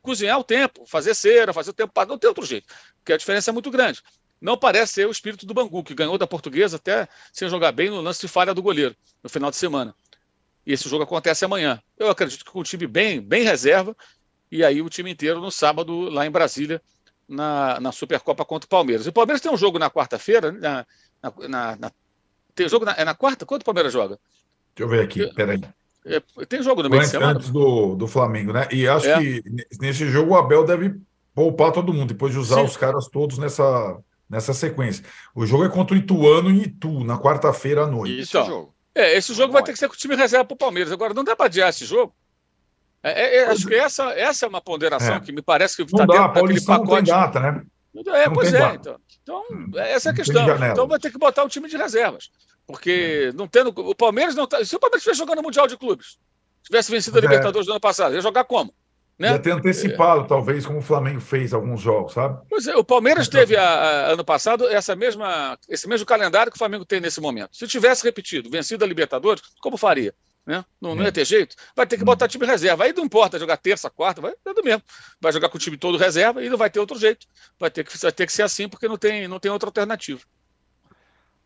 [0.01, 2.67] cozinhar o tempo, fazer cera, fazer o tempo para não tem outro jeito,
[2.97, 4.01] porque a diferença é muito grande.
[4.41, 7.91] Não parece ser o espírito do Bangu, que ganhou da portuguesa até sem jogar bem
[7.91, 9.93] no lance de falha do goleiro no final de semana.
[10.65, 11.79] E esse jogo acontece amanhã.
[11.97, 13.95] Eu acredito que com o time bem, bem reserva,
[14.51, 16.81] e aí o time inteiro no sábado, lá em Brasília,
[17.27, 19.05] na, na Supercopa contra o Palmeiras.
[19.05, 20.85] E o Palmeiras tem um jogo na quarta-feira, na,
[21.47, 21.91] na, na,
[22.55, 23.45] tem jogo na, é na quarta?
[23.45, 24.19] Quando o Palmeiras joga?
[24.75, 25.61] Deixa eu ver aqui, peraí.
[26.05, 27.37] É, tem jogo no meio antes, de semana?
[27.37, 28.67] Antes do, do Flamengo, né?
[28.71, 29.19] E acho é.
[29.19, 29.43] que
[29.79, 30.95] nesse jogo o Abel deve
[31.33, 32.65] poupar todo mundo, depois de usar Sim.
[32.65, 33.97] os caras todos nessa,
[34.29, 35.05] nessa sequência.
[35.35, 38.19] O jogo é contra o Ituano em Itu, na quarta-feira à noite.
[38.19, 38.73] Isso, então, jogo.
[38.93, 40.91] É, esse jogo vai ter que ser com o time reserva para o Palmeiras.
[40.91, 42.13] Agora, não dá para adiar esse jogo.
[43.03, 45.19] É, é, acho que essa, essa é uma ponderação é.
[45.19, 46.89] que me parece que está dentro daquele pacote.
[46.89, 47.63] Não tem data, né?
[47.93, 48.73] É, não pois é.
[48.75, 49.43] Então, então,
[49.75, 50.45] essa é a questão.
[50.71, 52.29] Então vai ter que botar o time de reservas.
[52.65, 53.69] Porque não tendo.
[53.69, 54.63] O Palmeiras não tá.
[54.63, 56.17] Se o Palmeiras estivesse jogando no Mundial de Clubes,
[56.63, 57.23] tivesse vencido a é.
[57.23, 58.73] Libertadores do ano passado, ia jogar como?
[59.19, 59.33] Né?
[59.33, 60.27] Ia ter antecipado, é.
[60.27, 62.41] talvez, como o Flamengo fez alguns jogos, sabe?
[62.49, 66.51] Pois é, o Palmeiras então, teve a, a, ano passado essa mesma, esse mesmo calendário
[66.51, 67.55] que o Flamengo tem nesse momento.
[67.55, 70.13] Se tivesse repetido, vencido a Libertadores, como faria?
[70.45, 70.65] Né?
[70.79, 71.55] Não, não ia ter jeito.
[71.75, 72.83] Vai ter que botar time reserva.
[72.83, 74.81] Aí não importa jogar terça, quarta, vai é do mesmo.
[75.19, 77.27] Vai jogar com o time todo reserva e não vai ter outro jeito.
[77.59, 80.21] Vai ter que, vai ter que ser assim porque não tem, não tem outra alternativa.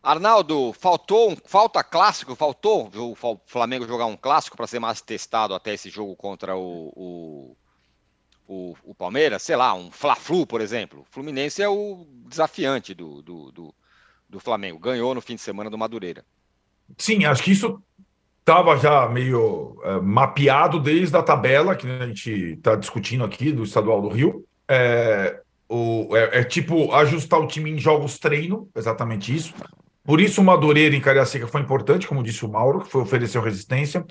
[0.02, 5.52] Arnaldo, faltou um, falta clássico, faltou o Flamengo jogar um clássico para ser mais testado
[5.52, 7.56] até esse jogo contra o, o,
[8.46, 11.00] o, o Palmeiras, sei lá, um Fla-Flu, por exemplo.
[11.00, 13.74] O Fluminense é o desafiante do, do, do,
[14.28, 16.24] do Flamengo, ganhou no fim de semana do Madureira.
[16.96, 17.82] Sim, acho que isso
[18.46, 23.64] estava já meio é, mapeado desde a tabela que a gente está discutindo aqui do
[23.64, 24.44] Estadual do Rio.
[24.68, 29.52] É, o, é, é, tipo ajustar o time em jogos treino, exatamente isso.
[30.04, 33.42] Por isso o Madureira em Cariacica foi importante, como disse o Mauro, que foi oferecer
[33.42, 34.06] resistência.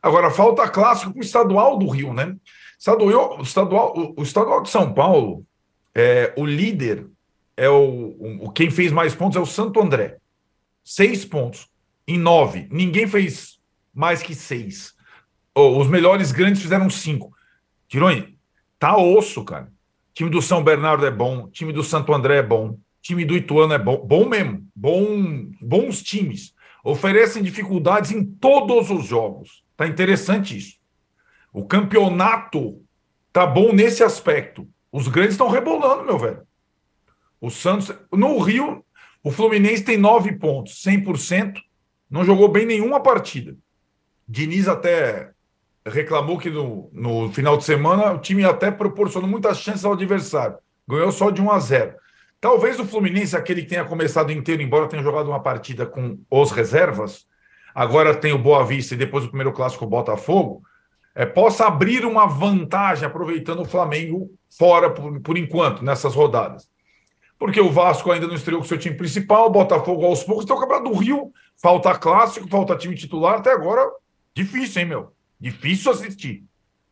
[0.00, 2.36] Agora, falta clássico com o estadual do Rio, né?
[2.78, 5.44] Estadual, o, estadual, o, o estadual de São Paulo,
[5.92, 7.08] é, o líder
[7.56, 10.18] é o, o, Quem fez mais pontos é o Santo André.
[10.84, 11.68] Seis pontos
[12.06, 12.68] em nove.
[12.70, 13.60] Ninguém fez
[13.94, 14.94] mais que seis.
[15.54, 17.32] Oh, os melhores grandes fizeram cinco.
[17.88, 18.38] Tironi,
[18.78, 19.64] tá osso, cara.
[19.64, 23.36] O time do São Bernardo é bom, time do Santo André é bom, time do
[23.36, 26.54] Ituano é bom, bom mesmo, bom, bons times.
[26.84, 29.62] Oferecem dificuldades em todos os jogos.
[29.76, 30.76] Tá interessante isso.
[31.52, 32.82] O campeonato
[33.32, 34.68] tá bom nesse aspecto.
[34.90, 36.42] Os grandes estão rebolando, meu velho.
[37.40, 37.92] O Santos.
[38.12, 38.84] No Rio,
[39.22, 41.60] o Fluminense tem nove pontos, 100%.
[42.10, 43.56] Não jogou bem nenhuma partida.
[44.28, 45.30] Diniz até
[45.86, 50.56] reclamou que no, no final de semana o time até proporcionou muitas chances ao adversário.
[50.88, 51.94] Ganhou só de 1 a 0.
[52.40, 56.50] Talvez o Fluminense, aquele que tenha começado inteiro, embora tenha jogado uma partida com os
[56.50, 57.24] reservas,
[57.74, 60.62] agora tem o Boa Vista e depois o primeiro clássico Botafogo,
[61.14, 66.68] é, possa abrir uma vantagem aproveitando o Flamengo fora por, por enquanto, nessas rodadas.
[67.38, 70.56] Porque o Vasco ainda não estreou com seu time principal, o Botafogo aos poucos, então
[70.56, 73.88] o Campeonato do Rio, falta clássico, falta time titular, até agora,
[74.34, 75.12] difícil, hein, meu?
[75.40, 76.44] Difícil assistir.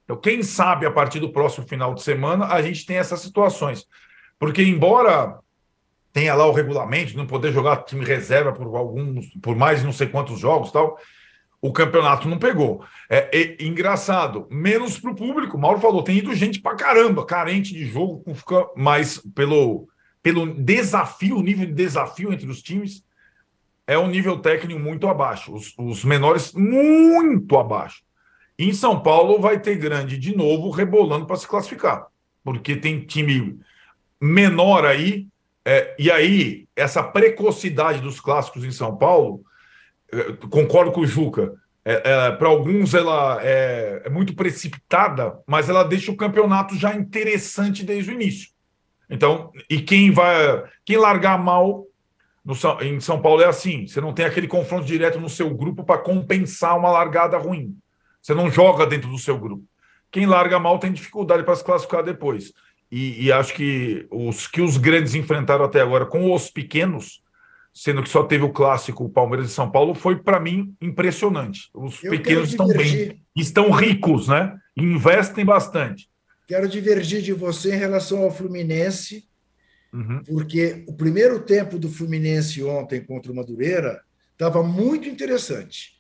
[0.05, 3.86] Então, quem sabe a partir do próximo final de semana a gente tem essas situações.
[4.38, 5.38] Porque, embora
[6.12, 9.93] tenha lá o regulamento de não poder jogar time reserva por alguns, por mais não
[9.93, 10.99] sei quantos jogos tal,
[11.62, 12.84] o campeonato não pegou.
[13.09, 15.57] É, é engraçado, menos para o público.
[15.57, 19.88] O Mauro falou, tem ido gente para caramba, carente de jogo, fica mais pelo,
[20.22, 23.05] pelo desafio, o nível de desafio entre os times
[23.91, 25.53] é um nível técnico muito abaixo.
[25.53, 28.03] Os, os menores muito abaixo.
[28.57, 32.07] Em São Paulo vai ter grande de novo rebolando para se classificar,
[32.45, 33.59] porque tem time
[34.20, 35.26] menor aí.
[35.64, 39.43] É, e aí, essa precocidade dos clássicos em São Paulo,
[40.12, 41.53] é, concordo com o Juca,
[41.84, 46.95] é, é, para alguns ela é, é, muito precipitada, mas ela deixa o campeonato já
[46.95, 48.51] interessante desde o início.
[49.11, 51.89] Então, e quem vai, quem largar mal
[52.45, 55.84] no, em São Paulo é assim: você não tem aquele confronto direto no seu grupo
[55.84, 57.76] para compensar uma largada ruim.
[58.20, 59.64] Você não joga dentro do seu grupo.
[60.11, 62.53] Quem larga mal tem dificuldade para se classificar depois.
[62.91, 67.22] E, e, acho que os que os grandes enfrentaram até agora com os pequenos,
[67.72, 71.70] sendo que só teve o clássico Palmeiras e São Paulo, foi para mim impressionante.
[71.72, 74.59] Os Eu pequenos estão bem, estão ricos, né?
[74.76, 76.11] Investem bastante.
[76.49, 79.30] Quero divergir de você em relação ao Fluminense,
[79.93, 80.22] uhum.
[80.24, 85.99] porque o primeiro tempo do Fluminense ontem contra o Madureira estava muito interessante.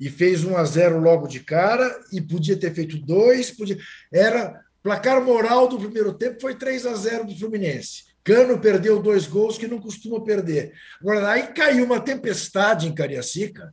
[0.00, 3.78] E fez 1 a 0 logo de cara e podia ter feito dois, podia
[4.12, 8.04] era Placar moral do primeiro tempo foi 3 a 0 do Fluminense.
[8.24, 10.72] Cano perdeu dois gols que não costuma perder.
[11.00, 13.72] Agora, aí caiu uma tempestade em Cariacica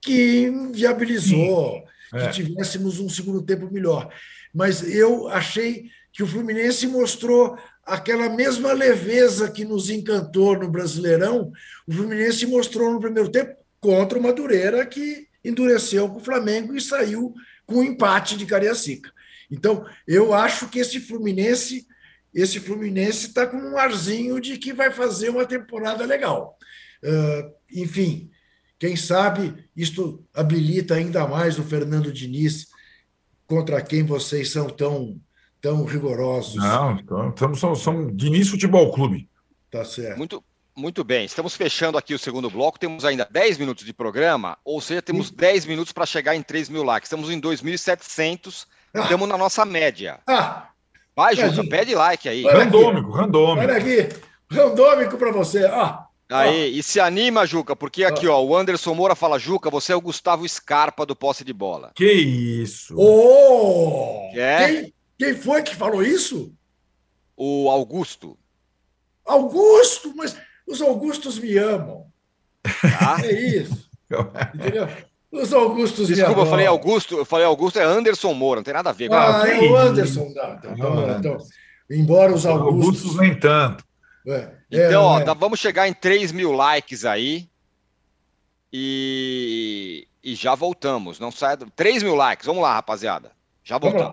[0.00, 1.84] que viabilizou
[2.14, 2.26] é.
[2.26, 4.10] que tivéssemos um segundo tempo melhor.
[4.54, 11.50] Mas eu achei que o Fluminense mostrou aquela mesma leveza que nos encantou no Brasileirão,
[11.86, 16.80] o Fluminense mostrou no primeiro tempo contra o Madureira, que endureceu com o Flamengo e
[16.80, 17.34] saiu
[17.66, 19.10] com o um empate de Cariacica.
[19.50, 21.86] Então, eu acho que esse Fluminense,
[22.34, 26.58] esse Fluminense está com um arzinho de que vai fazer uma temporada legal.
[27.02, 28.30] Uh, enfim,
[28.78, 32.66] quem sabe isto habilita ainda mais o Fernando Diniz,
[33.46, 35.18] contra quem vocês são tão
[35.60, 36.56] tão rigorosos.
[36.56, 36.96] Não,
[37.28, 39.28] estamos, somos, somos Diniz Futebol Clube.
[39.70, 40.16] Tá certo.
[40.16, 40.42] Muito,
[40.76, 42.78] muito bem, estamos fechando aqui o segundo bloco.
[42.78, 45.34] Temos ainda 10 minutos de programa, ou seja, temos Sim.
[45.36, 47.06] 10 minutos para chegar em 3 mil likes.
[47.06, 49.00] Estamos em 2.700, ah.
[49.00, 50.20] estamos na nossa média.
[50.26, 50.68] Ah.
[51.14, 52.44] Vai, Juca, pede like aí.
[52.44, 53.66] randômico, randômico.
[53.66, 54.08] Olha aqui,
[54.48, 55.64] randômico para você.
[55.66, 56.04] Ah.
[56.30, 59.96] Aí, e se anima, Juca, porque aqui, ó, o Anderson Moura fala, Juca, você é
[59.96, 61.90] o Gustavo Scarpa do posse de bola.
[61.94, 62.94] Que isso?
[62.98, 64.30] Oh!
[64.34, 64.66] É?
[64.66, 66.52] Quem, quem foi que falou isso?
[67.36, 68.38] O Augusto.
[69.26, 72.06] Augusto, mas os Augustos me amam.
[73.00, 73.16] Ah?
[73.22, 73.88] É isso.
[74.54, 74.88] Entendeu?
[75.30, 76.44] Os Augustos Desculpa, me amam.
[76.44, 79.14] eu falei Augusto, eu falei Augusto é Anderson Moura, não tem nada a ver com
[79.14, 80.32] Ah, é o Anderson.
[80.34, 81.38] Não, então, então, então,
[81.90, 82.84] embora os Augustos.
[82.84, 83.84] Augustos nem tanto.
[84.26, 85.24] É, então, ó, é.
[85.24, 87.48] tá, vamos chegar em 3 mil likes aí.
[88.72, 91.18] E, e já voltamos.
[91.18, 91.56] Não sai.
[91.56, 92.46] 3 mil likes.
[92.46, 93.32] Vamos lá, rapaziada.
[93.64, 94.12] Já voltamos.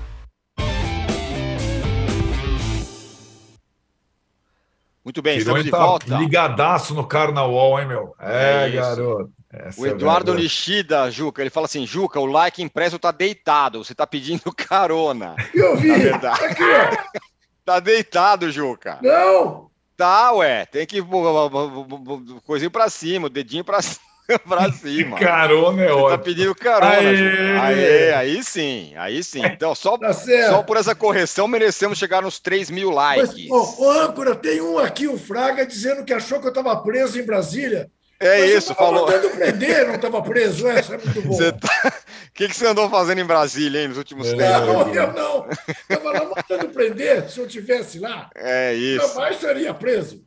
[5.03, 6.15] Muito bem, estamos de tá volta.
[6.15, 8.15] Ligadaço no Carnaval, hein, meu?
[8.19, 9.31] É, é garoto.
[9.51, 13.11] Essa o é Eduardo é Nishida, Juca, ele fala assim: Juca, o like impresso tá
[13.11, 15.35] deitado, você tá pedindo carona.
[15.53, 16.19] Eu vi, ó.
[17.65, 18.99] tá deitado, Juca.
[19.01, 19.69] Não!
[19.97, 20.99] Tá, ué, tem que
[22.45, 24.10] coisinho pra cima, o dedinho pra cima.
[24.47, 25.17] pra cima.
[25.17, 26.09] Carona é ótimo.
[26.09, 27.57] Tá pedindo carona, Aê.
[27.57, 29.45] Aê, aí sim, aí sim.
[29.45, 33.47] Então, só, tá só por essa correção merecemos chegar nos 3 mil likes.
[33.47, 37.19] Mas, oh, âncora, tem um aqui, o Fraga, dizendo que achou que eu estava preso
[37.19, 37.89] em Brasília.
[38.21, 39.07] É Mas isso, falou.
[39.07, 41.33] mandando prender, não estava preso, é, isso é muito bom.
[41.33, 41.93] O tá...
[42.35, 44.45] que, que você andou fazendo em Brasília, hein, nos últimos tempos?
[44.61, 45.47] Não, eu não.
[45.89, 48.29] Estava lá mandando prender, se eu tivesse lá.
[48.35, 49.07] É isso.
[49.07, 50.23] Jamais seria preso.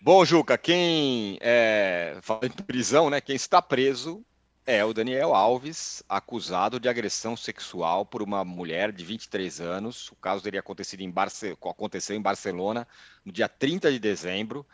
[0.00, 3.20] Bom, Juca, quem é, fala em prisão, né?
[3.20, 4.24] Quem está preso
[4.64, 10.10] é o Daniel Alves, acusado de agressão sexual por uma mulher de 23 anos.
[10.12, 11.50] O caso teria acontecido em Barce...
[11.50, 12.86] aconteceu em Barcelona
[13.24, 14.64] no dia 30 de dezembro.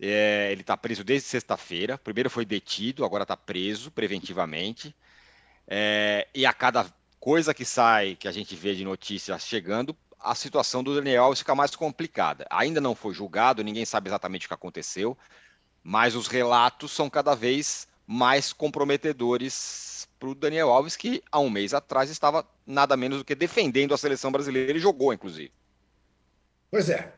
[0.00, 1.98] É, ele está preso desde sexta-feira.
[1.98, 4.94] Primeiro foi detido, agora está preso preventivamente.
[5.66, 6.86] É, e a cada
[7.18, 11.40] coisa que sai, que a gente vê de notícias chegando, a situação do Daniel Alves
[11.40, 12.46] fica mais complicada.
[12.50, 15.16] Ainda não foi julgado, ninguém sabe exatamente o que aconteceu,
[15.82, 21.50] mas os relatos são cada vez mais comprometedores para o Daniel Alves, que há um
[21.50, 24.70] mês atrás estava nada menos do que defendendo a seleção brasileira.
[24.70, 25.52] Ele jogou, inclusive.
[26.70, 27.14] Pois é.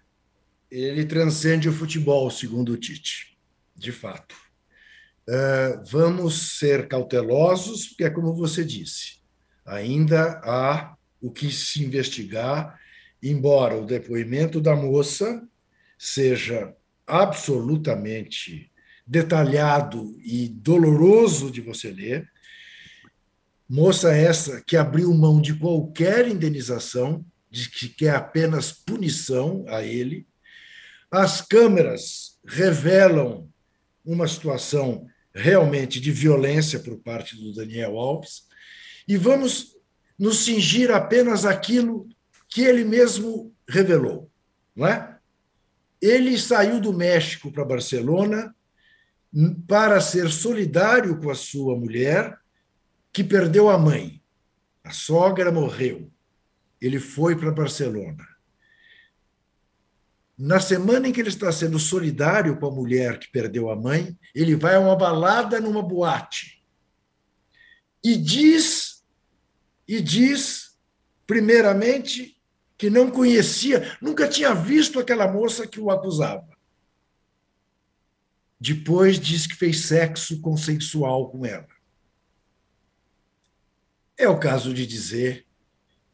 [0.70, 3.38] Ele transcende o futebol, segundo o Tite.
[3.74, 4.34] De fato.
[5.28, 9.20] Uh, vamos ser cautelosos, porque é como você disse.
[9.64, 12.79] Ainda há o que se investigar
[13.22, 15.46] embora o depoimento da moça
[15.98, 16.74] seja
[17.06, 18.70] absolutamente
[19.06, 22.30] detalhado e doloroso de você ler,
[23.68, 30.26] moça essa que abriu mão de qualquer indenização, de que quer apenas punição a ele,
[31.10, 33.48] as câmeras revelam
[34.04, 38.44] uma situação realmente de violência por parte do Daniel Alves,
[39.06, 39.76] e vamos
[40.18, 42.08] nos cingir apenas aquilo
[42.50, 44.28] que ele mesmo revelou,
[44.74, 45.18] não é?
[46.02, 48.54] Ele saiu do México para Barcelona
[49.68, 52.36] para ser solidário com a sua mulher,
[53.12, 54.20] que perdeu a mãe.
[54.82, 56.10] A sogra morreu.
[56.80, 58.26] Ele foi para Barcelona.
[60.36, 64.18] Na semana em que ele está sendo solidário com a mulher que perdeu a mãe,
[64.34, 66.64] ele vai a uma balada numa boate
[68.02, 69.04] e diz
[69.86, 70.70] e diz
[71.30, 72.39] primeiramente,
[72.80, 76.48] que não conhecia, nunca tinha visto aquela moça que o acusava.
[78.58, 81.68] Depois diz que fez sexo consensual com ela.
[84.16, 85.46] É o caso de dizer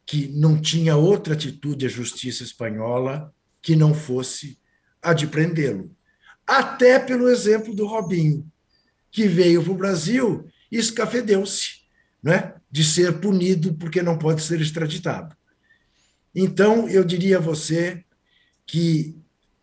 [0.04, 4.58] que não tinha outra atitude a justiça espanhola que não fosse
[5.00, 5.96] a de prendê-lo.
[6.44, 8.44] Até pelo exemplo do Robinho,
[9.12, 11.82] que veio para o Brasil e escafedeu-se
[12.20, 15.36] né, de ser punido porque não pode ser extraditado.
[16.38, 18.04] Então, eu diria a você
[18.66, 19.16] que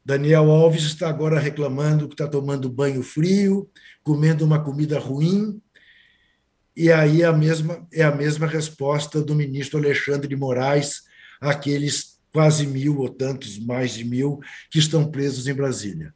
[0.03, 3.69] Daniel Alves está agora reclamando que está tomando banho frio,
[4.01, 5.61] comendo uma comida ruim,
[6.75, 11.03] e aí a mesma, é a mesma resposta do ministro Alexandre de Moraes
[11.39, 14.39] àqueles quase mil ou tantos, mais de mil,
[14.71, 16.11] que estão presos em Brasília.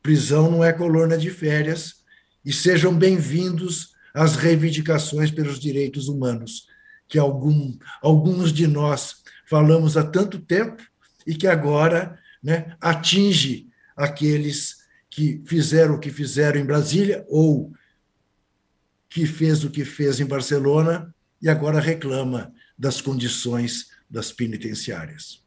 [0.00, 1.96] Prisão não é colônia de férias,
[2.44, 6.68] e sejam bem-vindos às reivindicações pelos direitos humanos,
[7.08, 10.82] que algum, alguns de nós falamos há tanto tempo
[11.26, 17.72] e que agora né, atinge aqueles que fizeram o que fizeram em Brasília ou
[19.08, 25.42] que fez o que fez em Barcelona e agora reclama das condições das penitenciárias.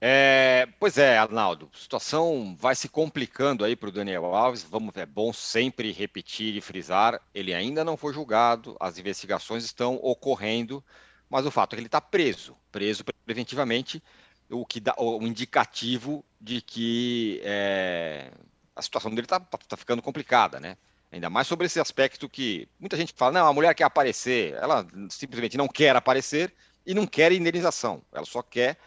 [0.00, 4.62] É, pois é, Arnaldo, a situação vai se complicando aí para o Daniel Alves.
[4.62, 9.96] Vamos, é bom sempre repetir e frisar: ele ainda não foi julgado, as investigações estão
[9.96, 10.84] ocorrendo,
[11.28, 14.02] mas o fato é que ele está preso, preso preventivamente
[14.50, 18.30] o que dá o indicativo de que é,
[18.74, 20.76] a situação dele está tá ficando complicada, né?
[21.10, 24.86] Ainda mais sobre esse aspecto que muita gente fala, não, a mulher quer aparecer, ela
[25.10, 26.54] simplesmente não quer aparecer
[26.86, 28.78] e não quer indenização, ela só quer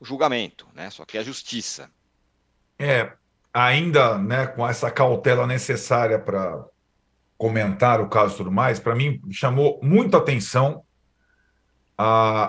[0.00, 0.90] julgamento, né?
[0.90, 1.90] Só quer justiça.
[2.78, 3.12] É,
[3.52, 6.64] ainda, né, com essa cautela necessária para
[7.36, 10.84] comentar o caso e tudo mais, para mim chamou muita atenção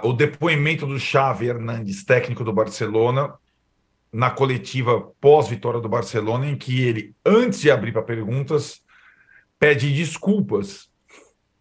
[0.04, 3.34] o depoimento do Xavi Hernandes, técnico do Barcelona,
[4.12, 8.82] na coletiva pós-vitória do Barcelona, em que ele, antes de abrir para perguntas,
[9.60, 10.90] pede desculpas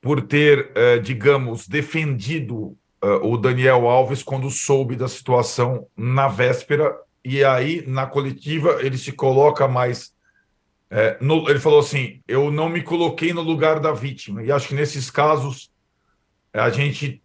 [0.00, 6.96] por ter, eh, digamos, defendido eh, o Daniel Alves quando soube da situação na véspera.
[7.24, 10.12] E aí, na coletiva, ele se coloca mais.
[10.90, 14.42] Eh, no, ele falou assim: Eu não me coloquei no lugar da vítima.
[14.42, 15.70] E acho que nesses casos
[16.52, 17.20] a gente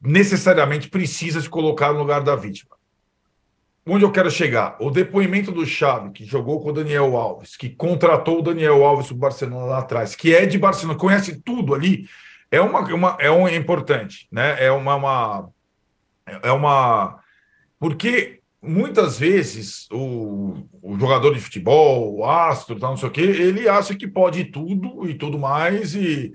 [0.00, 2.76] necessariamente precisa se colocar no lugar da vítima.
[3.86, 4.76] Onde eu quero chegar?
[4.80, 9.06] O depoimento do Xavi, que jogou com o Daniel Alves, que contratou o Daniel Alves
[9.06, 12.06] para o Barcelona lá atrás, que é de Barcelona, conhece tudo ali,
[12.50, 14.62] é uma, uma é um é importante, né?
[14.62, 15.50] É uma, uma
[16.42, 17.18] é uma
[17.78, 23.22] porque muitas vezes o, o, jogador de futebol, o astro, tal, não sei o quê,
[23.22, 26.32] ele acha que pode tudo e tudo mais e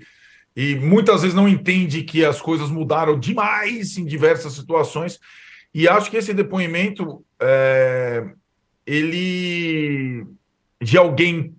[0.56, 5.18] e muitas vezes não entende que as coisas mudaram demais em diversas situações.
[5.74, 8.24] E acho que esse depoimento é,
[8.86, 10.26] ele
[10.80, 11.54] de alguém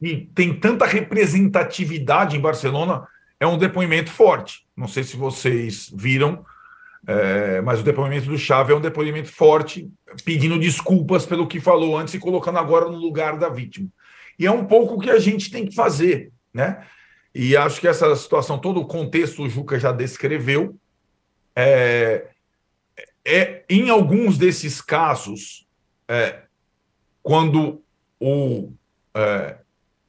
[0.00, 3.06] que tem tanta representatividade em Barcelona
[3.38, 4.66] é um depoimento forte.
[4.76, 6.44] Não sei se vocês viram,
[7.06, 9.88] é, mas o depoimento do Chave é um depoimento forte,
[10.24, 13.88] pedindo desculpas pelo que falou antes e colocando agora no lugar da vítima.
[14.38, 16.84] E é um pouco o que a gente tem que fazer, né?
[17.34, 20.78] E acho que essa situação, todo o contexto o Juca já descreveu.
[21.56, 22.28] É,
[23.24, 25.66] é em alguns desses casos,
[26.06, 26.42] é,
[27.22, 27.82] quando
[28.20, 28.72] o
[29.14, 29.56] é,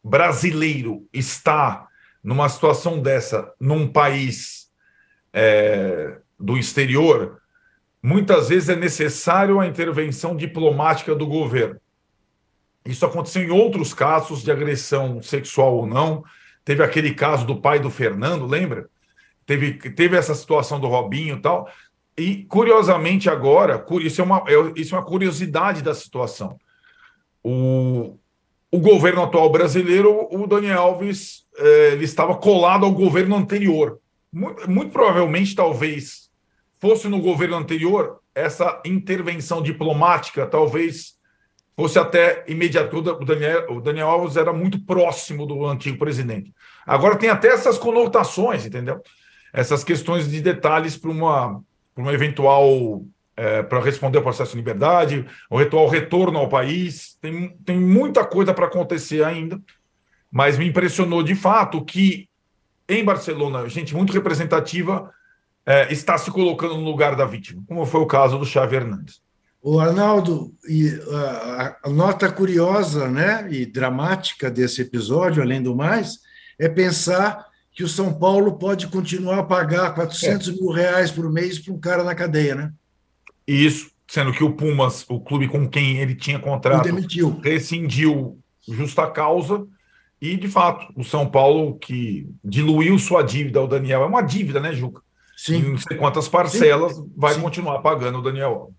[0.04, 1.88] brasileiro está
[2.22, 4.70] numa situação dessa, num país
[5.32, 7.42] é, do exterior,
[8.02, 11.80] muitas vezes é necessário a intervenção diplomática do governo.
[12.86, 16.24] Isso aconteceu em outros casos de agressão sexual ou não
[16.66, 18.90] Teve aquele caso do pai do Fernando, lembra?
[19.46, 21.70] Teve, teve essa situação do Robinho e tal.
[22.18, 26.58] E, curiosamente, agora, isso é uma, é, isso é uma curiosidade da situação.
[27.44, 28.18] O,
[28.72, 34.00] o governo atual brasileiro, o Daniel Alves, é, ele estava colado ao governo anterior.
[34.32, 36.30] Muito, muito provavelmente, talvez,
[36.80, 41.13] fosse no governo anterior, essa intervenção diplomática talvez
[41.76, 42.98] fosse até imediato.
[42.98, 46.54] O Daniel, o Daniel Alves era muito próximo do antigo presidente.
[46.86, 49.02] Agora tem até essas conotações, entendeu?
[49.52, 51.62] Essas questões de detalhes para uma,
[51.96, 53.04] uma eventual.
[53.36, 57.18] É, para responder ao processo de liberdade, o eventual retorno ao país.
[57.20, 59.60] Tem, tem muita coisa para acontecer ainda,
[60.32, 62.30] mas me impressionou de fato que
[62.88, 65.12] em Barcelona, gente muito representativa
[65.66, 69.23] é, está se colocando no lugar da vítima, como foi o caso do Xavi Hernandes.
[69.66, 70.54] O Arnaldo,
[71.82, 76.20] a nota curiosa né, e dramática desse episódio, além do mais,
[76.60, 80.52] é pensar que o São Paulo pode continuar a pagar 400 é.
[80.52, 82.74] mil reais por mês para um cara na cadeia, né?
[83.48, 87.40] Isso, sendo que o Pumas, o clube com quem ele tinha contrato, demitiu.
[87.42, 88.38] rescindiu
[88.68, 89.66] justa causa
[90.22, 94.60] e, de fato, o São Paulo que diluiu sua dívida ao Daniel, é uma dívida,
[94.60, 95.02] né, Juca?
[95.38, 95.56] Sim.
[95.56, 97.12] Em não sei quantas parcelas, Sim.
[97.16, 97.42] vai Sim.
[97.42, 98.74] continuar pagando o Daniel.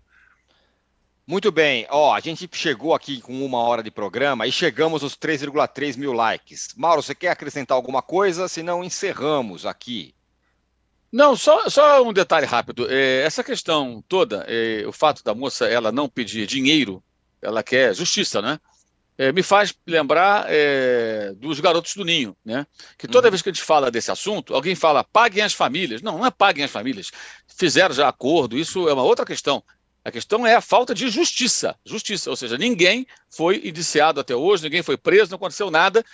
[1.27, 5.15] Muito bem, ó, a gente chegou aqui com uma hora de programa e chegamos aos
[5.17, 6.69] 3,3 mil likes.
[6.77, 8.47] Mauro, você quer acrescentar alguma coisa?
[8.47, 10.13] Senão encerramos aqui.
[11.11, 12.87] Não, só, só um detalhe rápido.
[12.91, 17.03] É, essa questão toda, é, o fato da moça ela não pedir dinheiro,
[17.41, 18.59] ela quer justiça, né?
[19.17, 22.67] É, me faz lembrar é, dos garotos do Ninho, né?
[22.97, 23.31] Que toda uhum.
[23.31, 26.01] vez que a gente fala desse assunto, alguém fala paguem as famílias.
[26.03, 27.09] Não, não é paguem as famílias.
[27.47, 29.63] Fizeram já acordo, isso é uma outra questão.
[30.05, 31.75] A questão é a falta de justiça.
[31.83, 36.05] Justiça, ou seja, ninguém foi indiciado até hoje, ninguém foi preso, não aconteceu nada.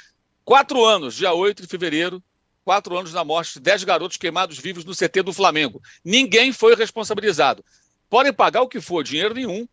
[0.46, 2.24] Quatro anos, dia 8 de fevereiro,
[2.64, 5.82] quatro anos da morte de dez garotos queimados vivos no CT do Flamengo.
[6.06, 7.66] Ninguém foi responsabilizado.
[8.10, 9.68] Podem pagar o que for, dinheiro nenhum.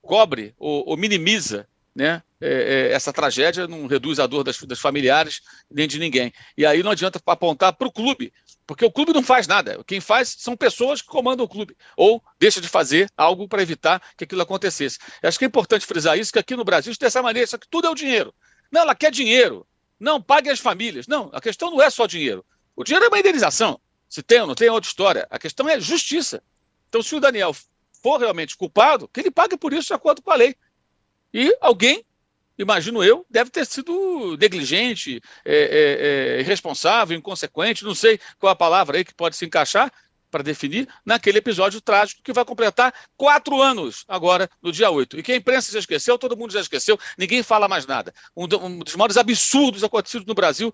[0.00, 4.78] Cobre ou, ou minimiza né, é, é, essa tragédia, não reduz a dor das, das
[4.78, 6.32] familiares nem de ninguém.
[6.56, 8.32] E aí não adianta apontar para o clube,
[8.66, 9.82] porque o clube não faz nada.
[9.86, 14.00] Quem faz são pessoas que comandam o clube, ou deixa de fazer algo para evitar
[14.16, 14.98] que aquilo acontecesse.
[15.22, 17.66] Eu acho que é importante frisar isso, que aqui no Brasil, dessa maneira, isso aqui
[17.68, 18.34] tudo é o dinheiro.
[18.70, 19.66] Não, ela quer dinheiro.
[19.98, 21.06] Não, pague as famílias.
[21.06, 22.44] Não, a questão não é só dinheiro.
[22.74, 23.78] O dinheiro é uma indenização.
[24.08, 25.26] Se tem ou não tem, é outra história.
[25.30, 26.42] A questão é justiça.
[26.88, 27.54] Então, se o Daniel
[28.02, 30.56] for realmente culpado, que ele pague por isso de acordo com a lei.
[31.32, 32.04] E alguém
[32.62, 38.56] imagino eu, deve ter sido negligente, é, é, é, irresponsável, inconsequente, não sei qual a
[38.56, 39.90] palavra aí que pode se encaixar
[40.30, 45.18] para definir, naquele episódio trágico que vai completar quatro anos agora, no dia 8.
[45.18, 48.14] E que a imprensa já esqueceu, todo mundo já esqueceu, ninguém fala mais nada.
[48.36, 50.72] Um, dos maiores absurdos acontecidos no Brasil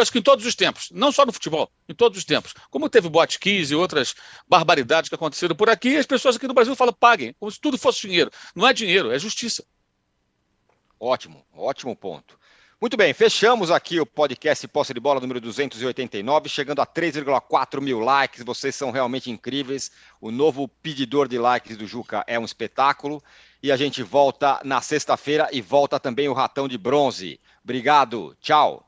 [0.00, 2.54] acho que em todos os tempos, não só no futebol, em todos os tempos.
[2.70, 4.14] Como teve botkiss e outras
[4.48, 7.78] barbaridades que aconteceram por aqui, as pessoas aqui no Brasil falam paguem, como se tudo
[7.78, 8.30] fosse dinheiro.
[8.54, 9.64] Não é dinheiro, é justiça.
[11.00, 12.38] Ótimo, ótimo ponto.
[12.80, 17.98] Muito bem, fechamos aqui o podcast Posse de Bola número 289, chegando a 3,4 mil
[17.98, 18.44] likes.
[18.44, 19.90] Vocês são realmente incríveis.
[20.20, 23.20] O novo pedidor de likes do Juca é um espetáculo.
[23.60, 27.40] E a gente volta na sexta-feira e volta também o Ratão de Bronze.
[27.64, 28.87] Obrigado, tchau.